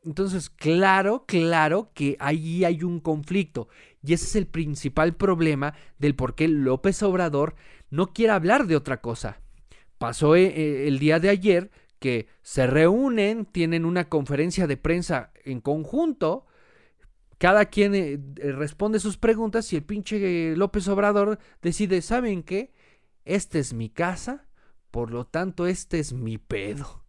Entonces, 0.04 0.50
claro, 0.50 1.26
claro 1.28 1.92
que 1.94 2.18
ahí 2.20 2.66
hay 2.66 2.82
un 2.82 3.00
conflicto. 3.00 3.68
Y 4.02 4.14
ese 4.14 4.26
es 4.26 4.36
el 4.36 4.48
principal 4.48 5.16
problema 5.16 5.76
del 6.00 6.16
por 6.16 6.34
qué 6.34 6.48
López 6.48 7.04
Obrador 7.04 7.54
no 7.92 8.12
quiere 8.12 8.34
hablar 8.34 8.66
de 8.66 8.76
otra 8.76 9.02
cosa. 9.02 9.40
Pasó 10.00 10.36
eh, 10.36 10.48
eh, 10.48 10.88
el 10.88 10.98
día 10.98 11.20
de 11.20 11.30
ayer 11.30 11.70
que 12.00 12.26
se 12.42 12.66
reúnen, 12.66 13.46
tienen 13.46 13.86
una 13.86 14.10
conferencia 14.10 14.66
de 14.66 14.78
prensa 14.78 15.32
en 15.44 15.62
conjunto, 15.62 16.48
cada 17.40 17.66
quien 17.66 17.96
eh, 17.96 18.20
responde 18.36 19.00
sus 19.00 19.18
preguntas 19.18 19.72
y 19.72 19.78
el 19.78 19.84
pinche 19.84 20.56
López 20.58 20.88
Obrador 20.90 21.40
decide, 21.62 22.02
¿saben 22.02 22.44
qué? 22.44 22.74
Esta 23.24 23.58
es 23.60 23.74
mi 23.74 23.90
casa, 23.90 24.46
por 24.92 25.10
lo 25.10 25.26
tanto 25.26 25.66
este 25.66 26.00
es 26.00 26.12
mi 26.14 26.38
pedo. 26.38 27.06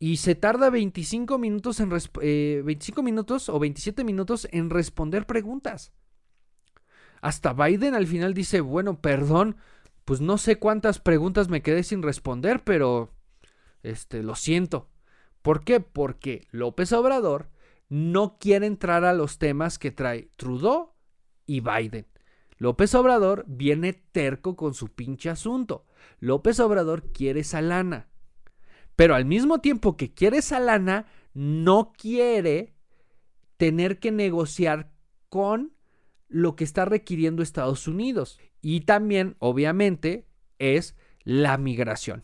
Y 0.00 0.16
se 0.16 0.34
tarda 0.34 0.68
25 0.68 1.38
minutos, 1.38 1.78
en 1.78 1.90
25 1.90 2.20
eh, 2.22 3.04
minutos 3.04 3.48
o 3.48 3.58
27 3.58 4.02
minutos 4.02 4.48
en 4.50 4.68
responder 4.68 5.26
preguntas. 5.26 5.92
Hasta 7.20 7.52
Biden 7.52 7.94
al 7.94 8.08
final 8.08 8.34
dice, 8.34 8.60
bueno, 8.60 9.00
perdón, 9.00 9.56
pues 10.04 10.20
no 10.20 10.38
sé 10.38 10.56
cuántas 10.56 10.98
preguntas 10.98 11.48
me 11.48 11.62
quedé 11.62 11.84
sin 11.84 12.02
responder, 12.02 12.64
pero 12.64 13.14
este, 13.84 14.24
lo 14.24 14.34
siento. 14.34 14.88
¿Por 15.42 15.62
qué? 15.62 15.78
Porque 15.78 16.48
López 16.50 16.92
Obrador 16.92 17.50
no 17.90 18.38
quiere 18.38 18.66
entrar 18.66 19.04
a 19.04 19.12
los 19.12 19.38
temas 19.38 19.78
que 19.78 19.90
trae 19.90 20.30
Trudeau 20.36 20.94
y 21.44 21.60
Biden. 21.60 22.06
López 22.56 22.94
Obrador 22.94 23.44
viene 23.48 23.92
terco 23.92 24.54
con 24.54 24.74
su 24.74 24.88
pinche 24.88 25.28
asunto. 25.28 25.86
López 26.20 26.60
Obrador 26.60 27.10
quiere 27.12 27.40
esa 27.40 27.60
lana. 27.60 28.08
Pero 28.96 29.14
al 29.14 29.24
mismo 29.24 29.60
tiempo 29.60 29.96
que 29.96 30.14
quiere 30.14 30.38
esa 30.38 30.60
lana, 30.60 31.06
no 31.34 31.92
quiere 31.96 32.74
tener 33.56 33.98
que 33.98 34.12
negociar 34.12 34.92
con 35.28 35.74
lo 36.28 36.54
que 36.54 36.64
está 36.64 36.84
requiriendo 36.84 37.42
Estados 37.42 37.88
Unidos. 37.88 38.38
Y 38.62 38.82
también, 38.82 39.36
obviamente, 39.38 40.28
es 40.58 40.96
la 41.24 41.58
migración. 41.58 42.22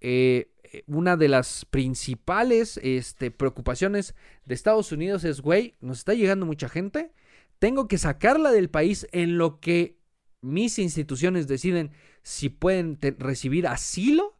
Eh, 0.00 0.52
una 0.86 1.16
de 1.16 1.28
las 1.28 1.64
principales 1.64 2.78
este, 2.82 3.30
preocupaciones 3.30 4.14
de 4.44 4.54
Estados 4.54 4.92
Unidos 4.92 5.24
es, 5.24 5.40
güey, 5.40 5.76
nos 5.80 5.98
está 5.98 6.14
llegando 6.14 6.46
mucha 6.46 6.68
gente, 6.68 7.12
tengo 7.58 7.88
que 7.88 7.98
sacarla 7.98 8.50
del 8.50 8.70
país 8.70 9.06
en 9.12 9.38
lo 9.38 9.60
que 9.60 9.98
mis 10.40 10.78
instituciones 10.78 11.48
deciden 11.48 11.90
si 12.22 12.48
pueden 12.48 12.98
recibir 13.18 13.66
asilo, 13.66 14.38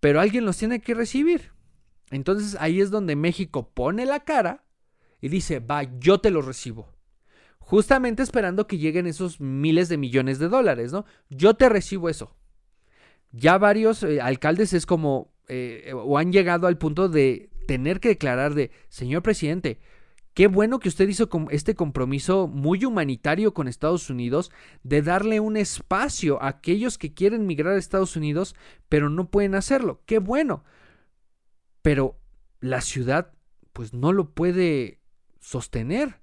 pero 0.00 0.20
alguien 0.20 0.44
los 0.44 0.56
tiene 0.56 0.80
que 0.80 0.94
recibir. 0.94 1.52
Entonces 2.10 2.56
ahí 2.60 2.80
es 2.80 2.90
donde 2.90 3.16
México 3.16 3.70
pone 3.74 4.06
la 4.06 4.20
cara 4.20 4.64
y 5.20 5.28
dice, 5.28 5.60
va, 5.60 5.82
yo 5.98 6.20
te 6.20 6.30
lo 6.30 6.42
recibo. 6.42 6.94
Justamente 7.58 8.22
esperando 8.22 8.66
que 8.66 8.78
lleguen 8.78 9.06
esos 9.06 9.40
miles 9.40 9.88
de 9.88 9.98
millones 9.98 10.38
de 10.38 10.48
dólares, 10.48 10.92
¿no? 10.92 11.04
Yo 11.28 11.54
te 11.54 11.68
recibo 11.68 12.08
eso. 12.08 12.34
Ya 13.30 13.58
varios 13.58 14.02
eh, 14.02 14.20
alcaldes 14.22 14.72
es 14.72 14.86
como, 14.86 15.34
eh, 15.48 15.92
o 15.94 16.18
han 16.18 16.32
llegado 16.32 16.66
al 16.66 16.78
punto 16.78 17.08
de 17.08 17.50
tener 17.66 18.00
que 18.00 18.08
declarar 18.08 18.54
de, 18.54 18.70
señor 18.88 19.22
presidente, 19.22 19.78
Qué 20.38 20.46
bueno 20.46 20.78
que 20.78 20.88
usted 20.88 21.08
hizo 21.08 21.28
este 21.50 21.74
compromiso 21.74 22.46
muy 22.46 22.84
humanitario 22.84 23.54
con 23.54 23.66
Estados 23.66 24.08
Unidos 24.08 24.52
de 24.84 25.02
darle 25.02 25.40
un 25.40 25.56
espacio 25.56 26.40
a 26.40 26.46
aquellos 26.46 26.96
que 26.96 27.12
quieren 27.12 27.44
migrar 27.44 27.74
a 27.74 27.76
Estados 27.76 28.14
Unidos 28.14 28.54
pero 28.88 29.10
no 29.10 29.32
pueden 29.32 29.56
hacerlo. 29.56 30.00
Qué 30.06 30.20
bueno. 30.20 30.62
Pero 31.82 32.20
la 32.60 32.82
ciudad 32.82 33.32
pues 33.72 33.92
no 33.92 34.12
lo 34.12 34.30
puede 34.32 35.00
sostener. 35.40 36.20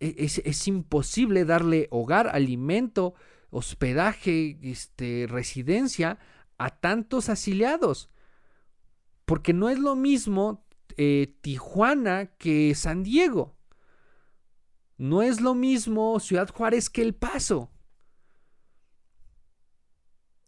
E-, 0.00 0.14
es, 0.18 0.68
imposible 0.68 1.44
darle 1.44 1.86
hogar, 1.90 2.28
alimento, 2.28 3.12
hospedaje, 3.50 4.58
este, 4.62 5.26
residencia 5.28 6.18
a 6.58 6.70
tantos 6.70 7.28
asiliados. 7.28 8.10
Porque 9.24 9.52
no 9.52 9.68
es 9.68 9.78
lo 9.78 9.96
mismo 9.96 10.64
eh, 10.96 11.36
Tijuana 11.40 12.26
que 12.26 12.74
San 12.74 13.02
Diego. 13.02 13.56
No 14.96 15.22
es 15.22 15.40
lo 15.40 15.54
mismo 15.54 16.18
Ciudad 16.18 16.48
Juárez 16.50 16.90
que 16.90 17.02
El 17.02 17.14
Paso. 17.14 17.70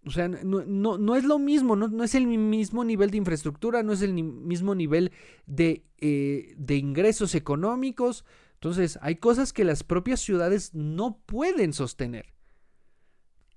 O 0.04 0.10
sea, 0.10 0.28
no, 0.28 1.16
es 1.16 1.24
lo 1.24 1.38
mismo, 1.38 1.76
no, 1.76 2.02
es 2.02 2.14
el 2.14 2.26
mismo 2.26 2.84
nivel 2.84 3.10
de 3.10 3.18
infraestructura, 3.18 3.82
no 3.82 3.92
es 3.92 4.00
el 4.00 4.14
mismo 4.14 4.74
nivel 4.74 5.12
de, 5.46 5.84
eh, 5.98 6.54
de 6.56 6.76
ingresos 6.76 7.34
económicos. 7.34 8.24
Entonces, 8.54 8.98
hay 9.02 9.16
cosas 9.16 9.52
que 9.52 9.64
las 9.64 9.84
propias 9.84 10.20
ciudades 10.20 10.74
no 10.74 11.18
pueden 11.26 11.74
sostener. 11.74 12.32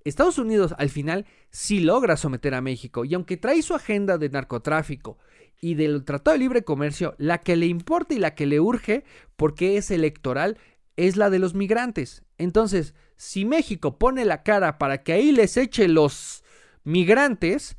Estados 0.03 0.37
Unidos 0.37 0.75
al 0.77 0.89
final 0.89 1.25
sí 1.49 1.79
logra 1.79 2.17
someter 2.17 2.53
a 2.53 2.61
México 2.61 3.05
y 3.05 3.13
aunque 3.13 3.37
trae 3.37 3.61
su 3.61 3.73
agenda 3.73 4.17
de 4.17 4.29
narcotráfico 4.29 5.17
y 5.61 5.75
del 5.75 6.03
Tratado 6.03 6.33
de 6.33 6.39
Libre 6.39 6.63
Comercio, 6.63 7.15
la 7.17 7.39
que 7.39 7.55
le 7.55 7.67
importa 7.67 8.13
y 8.13 8.19
la 8.19 8.35
que 8.35 8.45
le 8.45 8.59
urge, 8.59 9.05
porque 9.37 9.77
es 9.77 9.91
electoral, 9.91 10.57
es 10.97 11.15
la 11.15 11.29
de 11.29 11.39
los 11.39 11.53
migrantes. 11.53 12.23
Entonces, 12.37 12.93
si 13.15 13.45
México 13.45 13.97
pone 13.97 14.25
la 14.25 14.43
cara 14.43 14.77
para 14.77 15.03
que 15.03 15.13
ahí 15.13 15.31
les 15.31 15.55
eche 15.55 15.87
los 15.87 16.43
migrantes, 16.83 17.77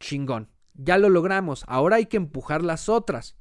chingón, 0.00 0.50
ya 0.74 0.98
lo 0.98 1.08
logramos, 1.08 1.64
ahora 1.66 1.96
hay 1.96 2.06
que 2.06 2.18
empujar 2.18 2.62
las 2.62 2.90
otras. 2.90 3.36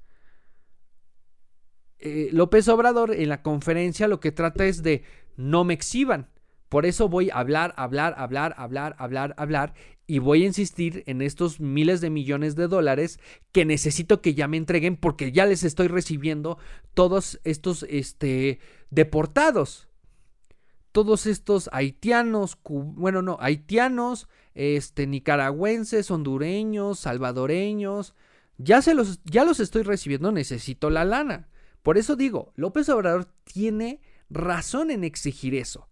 Eh, 1.99 2.29
López 2.31 2.67
Obrador 2.67 3.13
en 3.13 3.29
la 3.29 3.41
conferencia 3.41 4.07
lo 4.07 4.19
que 4.19 4.31
trata 4.31 4.65
es 4.65 4.81
de 4.83 5.03
no 5.35 5.63
me 5.63 5.73
exhiban. 5.73 6.29
Por 6.69 6.85
eso 6.85 7.07
voy 7.07 7.29
a 7.29 7.35
hablar, 7.35 7.73
hablar, 7.77 8.15
hablar, 8.17 8.53
hablar, 8.57 8.95
hablar, 8.99 9.33
hablar 9.37 9.73
y 10.05 10.19
voy 10.19 10.43
a 10.43 10.47
insistir 10.47 11.03
en 11.05 11.21
estos 11.21 11.59
miles 11.59 12.01
de 12.01 12.09
millones 12.09 12.55
de 12.55 12.67
dólares 12.67 13.19
que 13.51 13.65
necesito 13.65 14.21
que 14.21 14.33
ya 14.33 14.47
me 14.47 14.57
entreguen 14.57 14.95
porque 14.95 15.31
ya 15.31 15.45
les 15.45 15.63
estoy 15.63 15.87
recibiendo 15.87 16.57
todos 16.93 17.39
estos 17.43 17.83
este, 17.89 18.59
deportados. 18.89 19.87
Todos 20.93 21.27
estos 21.27 21.69
haitianos, 21.73 22.57
bueno, 22.63 23.21
no, 23.21 23.37
haitianos, 23.39 24.27
este, 24.55 25.05
nicaragüenses, 25.05 26.09
hondureños, 26.09 26.99
salvadoreños, 26.99 28.15
ya, 28.57 28.81
se 28.81 28.95
los, 28.95 29.19
ya 29.23 29.43
los 29.45 29.59
estoy 29.59 29.83
recibiendo, 29.83 30.31
necesito 30.31 30.89
la 30.89 31.05
lana. 31.05 31.49
Por 31.83 31.97
eso 31.97 32.15
digo, 32.15 32.51
López 32.55 32.89
Obrador 32.89 33.25
tiene 33.43 34.01
razón 34.29 34.89
en 34.89 35.03
exigir 35.03 35.53
eso. 35.53 35.86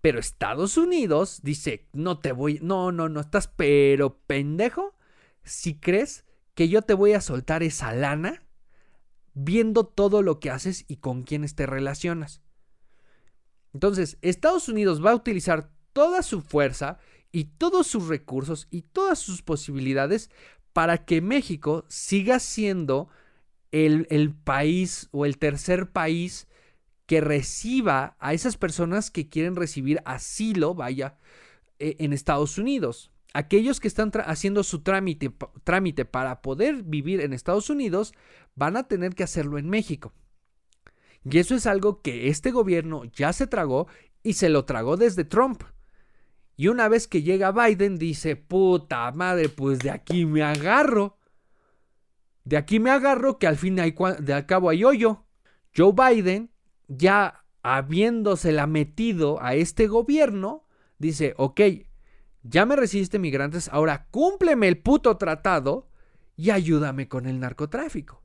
Pero 0.00 0.18
Estados 0.18 0.76
Unidos 0.76 1.40
dice, 1.42 1.88
no 1.92 2.18
te 2.18 2.32
voy, 2.32 2.58
no, 2.62 2.90
no, 2.92 3.08
no, 3.08 3.20
estás 3.20 3.48
pero 3.48 4.18
pendejo 4.26 4.94
si 5.42 5.78
crees 5.78 6.24
que 6.54 6.68
yo 6.68 6.82
te 6.82 6.94
voy 6.94 7.12
a 7.12 7.20
soltar 7.20 7.62
esa 7.62 7.92
lana 7.92 8.42
viendo 9.34 9.84
todo 9.84 10.22
lo 10.22 10.40
que 10.40 10.50
haces 10.50 10.84
y 10.88 10.96
con 10.96 11.22
quiénes 11.22 11.54
te 11.54 11.66
relacionas. 11.66 12.42
Entonces, 13.72 14.18
Estados 14.22 14.68
Unidos 14.68 15.04
va 15.04 15.12
a 15.12 15.16
utilizar 15.16 15.70
toda 15.92 16.22
su 16.22 16.40
fuerza 16.40 16.98
y 17.30 17.44
todos 17.44 17.86
sus 17.86 18.08
recursos 18.08 18.66
y 18.70 18.82
todas 18.82 19.18
sus 19.18 19.42
posibilidades 19.42 20.30
para 20.72 21.04
que 21.04 21.20
México 21.20 21.84
siga 21.88 22.38
siendo 22.38 23.08
el, 23.70 24.06
el 24.10 24.34
país 24.34 25.08
o 25.12 25.26
el 25.26 25.38
tercer 25.38 25.90
país 25.90 26.48
que 27.10 27.20
reciba 27.20 28.14
a 28.20 28.34
esas 28.34 28.56
personas 28.56 29.10
que 29.10 29.28
quieren 29.28 29.56
recibir 29.56 30.00
asilo, 30.04 30.76
vaya, 30.76 31.18
e, 31.80 31.96
en 31.98 32.12
Estados 32.12 32.56
Unidos. 32.56 33.10
Aquellos 33.34 33.80
que 33.80 33.88
están 33.88 34.12
haciendo 34.26 34.62
su 34.62 34.82
trámite, 34.82 35.34
trámite 35.64 36.04
para 36.04 36.40
poder 36.40 36.84
vivir 36.84 37.20
en 37.20 37.32
Estados 37.32 37.68
Unidos 37.68 38.12
van 38.54 38.76
a 38.76 38.86
tener 38.86 39.16
que 39.16 39.24
hacerlo 39.24 39.58
en 39.58 39.68
México. 39.68 40.12
Y 41.24 41.38
eso 41.38 41.56
es 41.56 41.66
algo 41.66 42.00
que 42.00 42.28
este 42.28 42.52
gobierno 42.52 43.02
ya 43.06 43.32
se 43.32 43.48
tragó 43.48 43.88
y 44.22 44.34
se 44.34 44.48
lo 44.48 44.64
tragó 44.64 44.96
desde 44.96 45.24
Trump. 45.24 45.64
Y 46.56 46.68
una 46.68 46.88
vez 46.88 47.08
que 47.08 47.24
llega 47.24 47.50
Biden 47.50 47.98
dice, 47.98 48.36
puta 48.36 49.10
madre, 49.10 49.48
pues 49.48 49.80
de 49.80 49.90
aquí 49.90 50.26
me 50.26 50.44
agarro. 50.44 51.18
De 52.44 52.56
aquí 52.56 52.78
me 52.78 52.90
agarro 52.90 53.40
que 53.40 53.48
al 53.48 53.56
fin 53.56 53.74
de 53.74 54.32
al 54.32 54.46
cabo 54.46 54.70
hay 54.70 54.84
hoyo. 54.84 55.24
Joe 55.76 55.92
Biden 55.92 56.52
ya 56.90 57.44
habiéndosela 57.62 58.66
metido 58.66 59.40
a 59.40 59.54
este 59.54 59.86
gobierno, 59.86 60.66
dice, 60.98 61.34
ok, 61.36 61.60
ya 62.42 62.66
me 62.66 62.76
recibiste 62.76 63.18
migrantes, 63.18 63.68
ahora 63.68 64.08
cúmpleme 64.10 64.66
el 64.66 64.78
puto 64.78 65.16
tratado 65.16 65.88
y 66.36 66.50
ayúdame 66.50 67.08
con 67.08 67.26
el 67.26 67.38
narcotráfico. 67.38 68.22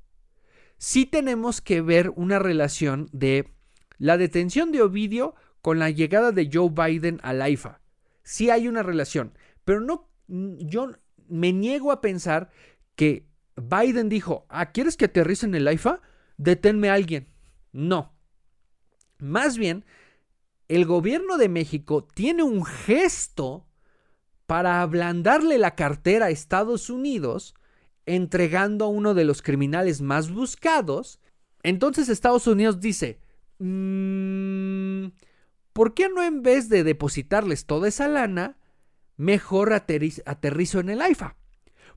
Sí 0.78 1.05
tenemos 1.05 1.61
que 1.61 1.82
ver 1.82 2.11
una 2.16 2.39
relación 2.39 3.07
de 3.11 3.53
la 3.97 4.18
detención 4.18 4.72
de 4.72 4.82
Ovidio 4.82 5.36
con 5.61 5.80
la 5.80 5.89
llegada 5.89 6.32
de 6.32 6.49
Joe 6.51 6.70
Biden 6.70 7.20
al 7.24 7.41
AIFA. 7.41 7.82
Sí 8.24 8.49
hay 8.49 8.68
una 8.68 8.84
relación, 8.84 9.38
pero 9.63 9.80
no, 9.80 10.09
yo 10.28 10.91
me 11.28 11.53
niego 11.53 11.91
a 11.91 12.01
pensar 12.01 12.49
que 12.95 13.28
Biden 13.55 14.09
dijo, 14.09 14.45
ah, 14.49 14.72
¿quieres 14.72 14.97
que 14.97 15.05
aterrice 15.05 15.45
en 15.45 15.55
el 15.55 15.68
AIFA? 15.68 16.01
Deténme 16.38 16.89
a 16.89 16.95
alguien. 16.95 17.28
No, 17.72 18.14
más 19.26 19.57
bien, 19.57 19.86
el 20.67 20.86
gobierno 20.86 21.38
de 21.38 21.49
México 21.49 22.03
tiene 22.03 22.43
un 22.43 22.63
gesto 22.63 23.65
para 24.45 24.82
ablandarle 24.82 25.57
la 25.57 25.76
cartera 25.76 26.28
a 26.28 26.30
Estados 26.30 26.89
Unidos, 26.89 27.55
entregando 28.05 28.86
a 28.86 28.89
uno 28.89 29.13
de 29.13 29.26
los 29.26 29.41
criminales 29.41 30.01
más 30.01 30.32
buscados. 30.32 31.19
Entonces 31.63 32.09
Estados 32.09 32.45
Unidos 32.45 32.80
dice, 32.80 33.19
mm, 33.59 35.07
¿por 35.73 35.93
qué 35.93 36.09
no 36.09 36.23
en 36.23 36.43
vez 36.43 36.69
de 36.69 36.84
depositarles 36.84 37.65
toda 37.65 37.88
esa 37.88 38.07
lana, 38.07 38.57
mejor 39.17 39.73
aterrizo 39.73 40.80
en 40.80 40.89
el 40.89 41.01
AIFA? 41.01 41.36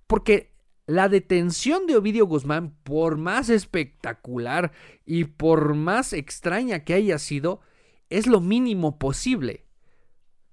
Porque 0.06 0.57
la 0.88 1.10
detención 1.10 1.86
de 1.86 1.98
Ovidio 1.98 2.24
Guzmán, 2.24 2.74
por 2.82 3.18
más 3.18 3.50
espectacular 3.50 4.72
y 5.04 5.24
por 5.24 5.74
más 5.74 6.14
extraña 6.14 6.82
que 6.82 6.94
haya 6.94 7.18
sido, 7.18 7.60
es 8.08 8.26
lo 8.26 8.40
mínimo 8.40 8.98
posible. 8.98 9.66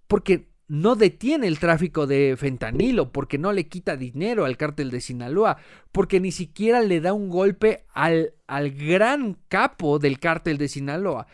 Porque 0.07 0.49
no 0.67 0.97
detiene 0.97 1.47
el 1.47 1.57
tráfico 1.57 2.05
de 2.05 2.35
fentanilo, 2.37 3.13
porque 3.13 3.37
no 3.37 3.53
le 3.53 3.69
quita 3.69 3.95
dinero 3.95 4.43
al 4.43 4.57
cártel 4.57 4.91
de 4.91 4.99
Sinaloa, 4.99 5.55
porque 5.93 6.19
ni 6.19 6.33
siquiera 6.33 6.81
le 6.81 6.99
da 6.99 7.13
un 7.13 7.29
golpe 7.29 7.85
al, 7.93 8.33
al 8.45 8.71
gran 8.71 9.37
capo 9.47 9.99
del 9.99 10.19
cártel 10.19 10.57
de 10.57 10.67
Sinaloa. 10.67 11.27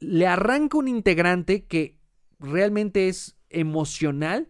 Le 0.00 0.26
arranca 0.26 0.76
un 0.76 0.88
integrante 0.88 1.66
que 1.66 2.00
realmente 2.40 3.06
es 3.06 3.36
emocional 3.48 4.48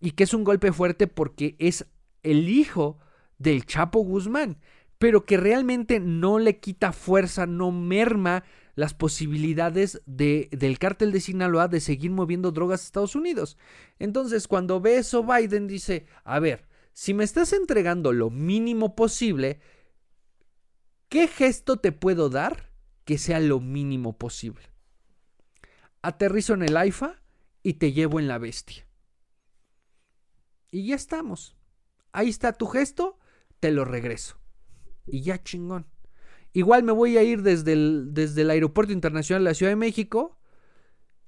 y 0.00 0.12
que 0.12 0.24
es 0.24 0.32
un 0.32 0.42
golpe 0.42 0.72
fuerte 0.72 1.06
porque 1.06 1.54
es 1.58 1.86
el 2.22 2.48
hijo 2.48 2.98
del 3.42 3.66
Chapo 3.66 4.00
Guzmán, 4.00 4.58
pero 4.98 5.24
que 5.24 5.36
realmente 5.36 6.00
no 6.00 6.38
le 6.38 6.60
quita 6.60 6.92
fuerza, 6.92 7.46
no 7.46 7.72
merma 7.72 8.44
las 8.74 8.94
posibilidades 8.94 10.00
de, 10.06 10.48
del 10.52 10.78
cártel 10.78 11.12
de 11.12 11.20
Sinaloa 11.20 11.68
de 11.68 11.80
seguir 11.80 12.10
moviendo 12.10 12.52
drogas 12.52 12.80
a 12.80 12.84
Estados 12.84 13.14
Unidos. 13.14 13.58
Entonces, 13.98 14.48
cuando 14.48 14.80
ve 14.80 14.96
eso, 14.96 15.24
Biden 15.24 15.66
dice, 15.66 16.06
a 16.24 16.38
ver, 16.38 16.66
si 16.92 17.14
me 17.14 17.24
estás 17.24 17.52
entregando 17.52 18.12
lo 18.12 18.30
mínimo 18.30 18.94
posible, 18.94 19.60
¿qué 21.08 21.28
gesto 21.28 21.76
te 21.76 21.92
puedo 21.92 22.30
dar 22.30 22.70
que 23.04 23.18
sea 23.18 23.40
lo 23.40 23.60
mínimo 23.60 24.16
posible? 24.16 24.72
aterrizo 26.02 26.54
en 26.54 26.62
el 26.62 26.76
AIFA 26.76 27.22
y 27.62 27.74
te 27.74 27.92
llevo 27.92 28.18
en 28.20 28.28
la 28.28 28.38
bestia. 28.38 28.86
Y 30.70 30.88
ya 30.88 30.96
estamos. 30.96 31.56
Ahí 32.12 32.28
está 32.28 32.52
tu 32.52 32.66
gesto, 32.66 33.18
te 33.62 33.70
lo 33.70 33.84
regreso. 33.84 34.40
Y 35.06 35.22
ya 35.22 35.40
chingón. 35.40 35.86
Igual 36.52 36.82
me 36.82 36.90
voy 36.90 37.16
a 37.16 37.22
ir 37.22 37.42
desde 37.42 37.74
el, 37.74 38.08
desde 38.10 38.42
el 38.42 38.50
Aeropuerto 38.50 38.92
Internacional 38.92 39.44
de 39.44 39.50
la 39.50 39.54
Ciudad 39.54 39.70
de 39.70 39.76
México 39.76 40.36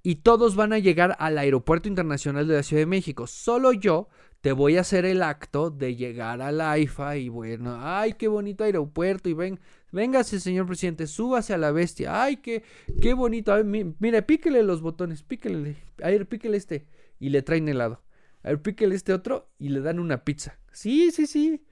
y 0.03 0.17
todos 0.17 0.57
van 0.57 0.73
a 0.73 0.81
llegar 0.81 1.15
al 1.21 1.39
Aeropuerto 1.39 1.89
Internacional 1.89 2.49
de 2.49 2.55
la 2.57 2.65
Ciudad 2.65 2.83
de 2.83 2.87
México. 2.87 3.29
Solo 3.29 3.73
yo 3.73 4.09
te 4.41 4.51
voy 4.51 4.77
a 4.77 4.81
hacer 4.81 5.05
el 5.05 5.23
acto 5.23 5.71
de 5.71 5.95
llegar 5.95 6.43
al 6.43 6.61
AIFA 6.61 7.19
y 7.19 7.29
bueno, 7.29 7.79
ay, 7.81 8.15
qué 8.15 8.27
bonito 8.27 8.65
aeropuerto 8.65 9.29
y 9.29 9.35
ven, 9.35 9.61
véngase 9.93 10.41
señor 10.41 10.67
presidente, 10.67 11.07
súbase 11.07 11.55
a 11.55 11.59
la 11.59 11.71
bestia, 11.71 12.21
ay, 12.21 12.39
qué, 12.39 12.65
qué 13.01 13.15
bonito, 13.15 13.55
mire, 13.65 14.23
píquele 14.23 14.65
los 14.65 14.83
botones, 14.83 15.23
píquele, 15.23 15.77
a 16.03 16.09
ver, 16.09 16.29
píquele 16.29 16.57
este 16.57 16.89
y 17.21 17.29
le 17.29 17.43
traen 17.43 17.69
helado, 17.69 18.03
a 18.43 18.49
ver, 18.49 18.61
píquele 18.61 18.97
este 18.97 19.13
otro 19.13 19.53
y 19.57 19.69
le 19.69 19.81
dan 19.81 20.01
una 20.01 20.25
pizza. 20.25 20.59
Sí, 20.73 21.13
sí, 21.13 21.29
sí, 21.29 21.63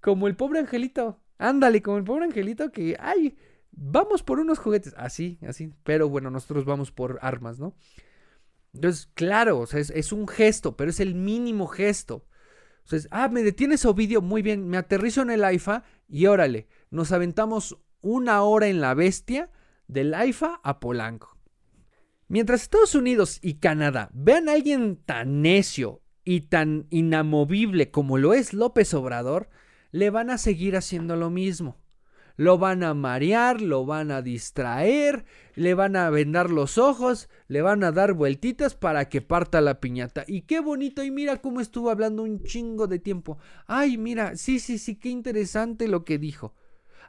como 0.00 0.26
el 0.26 0.36
pobre 0.36 0.60
angelito, 0.60 1.20
ándale, 1.38 1.82
como 1.82 1.98
el 1.98 2.04
pobre 2.04 2.24
angelito 2.24 2.70
que, 2.70 2.96
ay, 2.98 3.36
vamos 3.72 4.22
por 4.22 4.40
unos 4.40 4.58
juguetes, 4.58 4.94
así, 4.96 5.38
así, 5.46 5.72
pero 5.84 6.08
bueno, 6.08 6.30
nosotros 6.30 6.64
vamos 6.64 6.90
por 6.90 7.18
armas, 7.22 7.58
¿no? 7.58 7.74
Entonces, 8.72 9.10
claro, 9.14 9.64
es, 9.64 10.12
un 10.12 10.28
gesto, 10.28 10.76
pero 10.76 10.90
es 10.90 11.00
el 11.00 11.14
mínimo 11.14 11.66
gesto. 11.66 12.26
Entonces, 12.84 13.08
ah, 13.10 13.28
me 13.28 13.42
detienes 13.42 13.84
Ovidio, 13.84 14.22
muy 14.22 14.42
bien, 14.42 14.68
me 14.68 14.76
aterrizo 14.76 15.22
en 15.22 15.30
el 15.30 15.44
AIFA 15.44 15.84
y 16.08 16.26
órale, 16.26 16.68
nos 16.90 17.12
aventamos 17.12 17.78
una 18.00 18.42
hora 18.42 18.68
en 18.68 18.80
la 18.80 18.94
bestia 18.94 19.50
del 19.88 20.14
AIFA 20.14 20.60
a 20.62 20.80
Polanco. 20.80 21.36
Mientras 22.28 22.62
Estados 22.62 22.94
Unidos 22.94 23.40
y 23.42 23.54
Canadá 23.54 24.08
vean 24.12 24.48
a 24.48 24.52
alguien 24.52 24.96
tan 25.04 25.42
necio 25.42 26.00
y 26.24 26.42
tan 26.42 26.86
inamovible 26.90 27.90
como 27.90 28.18
lo 28.18 28.34
es 28.34 28.54
López 28.54 28.94
Obrador, 28.94 29.50
le 29.92 30.10
van 30.10 30.30
a 30.30 30.38
seguir 30.38 30.76
haciendo 30.76 31.16
lo 31.16 31.30
mismo 31.30 31.80
lo 32.40 32.56
van 32.56 32.82
a 32.84 32.94
marear, 32.94 33.60
lo 33.60 33.84
van 33.84 34.10
a 34.10 34.22
distraer, 34.22 35.26
le 35.56 35.74
van 35.74 35.94
a 35.94 36.08
vendar 36.08 36.48
los 36.48 36.78
ojos, 36.78 37.28
le 37.48 37.60
van 37.60 37.84
a 37.84 37.92
dar 37.92 38.14
vueltitas 38.14 38.74
para 38.74 39.10
que 39.10 39.20
parta 39.20 39.60
la 39.60 39.78
piñata. 39.78 40.24
Y 40.26 40.42
qué 40.42 40.60
bonito, 40.60 41.04
y 41.04 41.10
mira 41.10 41.42
cómo 41.42 41.60
estuvo 41.60 41.90
hablando 41.90 42.22
un 42.22 42.42
chingo 42.42 42.86
de 42.86 42.98
tiempo. 42.98 43.36
Ay, 43.66 43.98
mira, 43.98 44.36
sí, 44.36 44.58
sí, 44.58 44.78
sí, 44.78 44.96
qué 44.96 45.10
interesante 45.10 45.86
lo 45.86 46.06
que 46.06 46.16
dijo. 46.16 46.54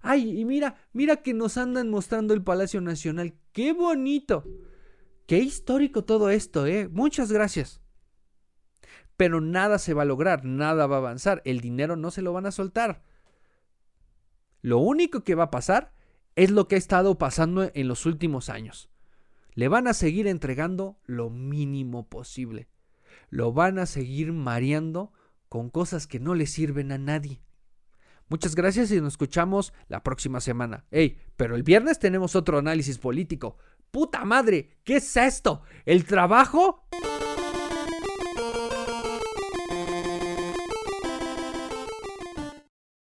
Ay, 0.02 0.38
y 0.38 0.44
mira, 0.44 0.76
mira 0.92 1.16
que 1.18 1.34
nos 1.34 1.58
andan 1.58 1.90
mostrando 1.90 2.34
el 2.34 2.44
Palacio 2.44 2.82
Nacional. 2.82 3.34
Qué 3.54 3.72
bonito. 3.72 4.44
Qué 5.28 5.40
histórico 5.40 6.04
todo 6.04 6.30
esto, 6.30 6.68
¿eh? 6.68 6.90
Muchas 6.90 7.32
gracias. 7.32 7.82
Pero 9.22 9.40
nada 9.40 9.78
se 9.78 9.94
va 9.94 10.02
a 10.02 10.06
lograr, 10.06 10.46
nada 10.46 10.88
va 10.88 10.96
a 10.96 10.98
avanzar. 10.98 11.44
El 11.46 11.62
dinero 11.62 11.96
no 11.96 12.10
se 12.10 12.24
lo 12.24 12.34
van 12.34 12.48
a 12.48 12.52
soltar. 12.52 13.04
Lo 14.64 14.80
único 14.80 15.24
que 15.24 15.36
va 15.36 15.44
a 15.44 15.52
pasar 15.52 15.94
es 16.36 16.50
lo 16.50 16.68
que 16.68 16.74
ha 16.74 16.80
estado 16.80 17.20
pasando 17.20 17.70
en 17.72 17.88
los 17.88 18.08
últimos 18.08 18.50
años. 18.50 18.90
Le 19.54 19.68
van 19.68 19.88
a 19.88 19.94
seguir 19.94 20.26
entregando 20.26 20.98
lo 21.06 21.30
mínimo 21.30 22.10
posible. 22.10 22.68
Lo 23.30 23.54
van 23.54 23.78
a 23.78 23.86
seguir 23.86 24.34
mareando 24.34 25.14
con 25.50 25.70
cosas 25.70 26.08
que 26.08 26.20
no 26.20 26.34
le 26.34 26.48
sirven 26.48 26.92
a 26.92 26.98
nadie. 26.98 27.44
Muchas 28.28 28.56
gracias 28.56 28.92
y 28.92 29.00
nos 29.00 29.14
escuchamos 29.14 29.72
la 29.88 30.02
próxima 30.02 30.42
semana. 30.42 30.86
Ey, 30.90 31.20
pero 31.38 31.56
el 31.56 31.62
viernes 31.62 32.00
tenemos 32.00 32.36
otro 32.36 32.58
análisis 32.58 32.98
político. 32.98 33.60
¡Puta 33.92 34.26
madre! 34.26 34.80
¿Qué 34.84 34.96
es 34.96 35.16
esto? 35.16 35.62
¿El 35.86 36.06
trabajo? 36.06 36.88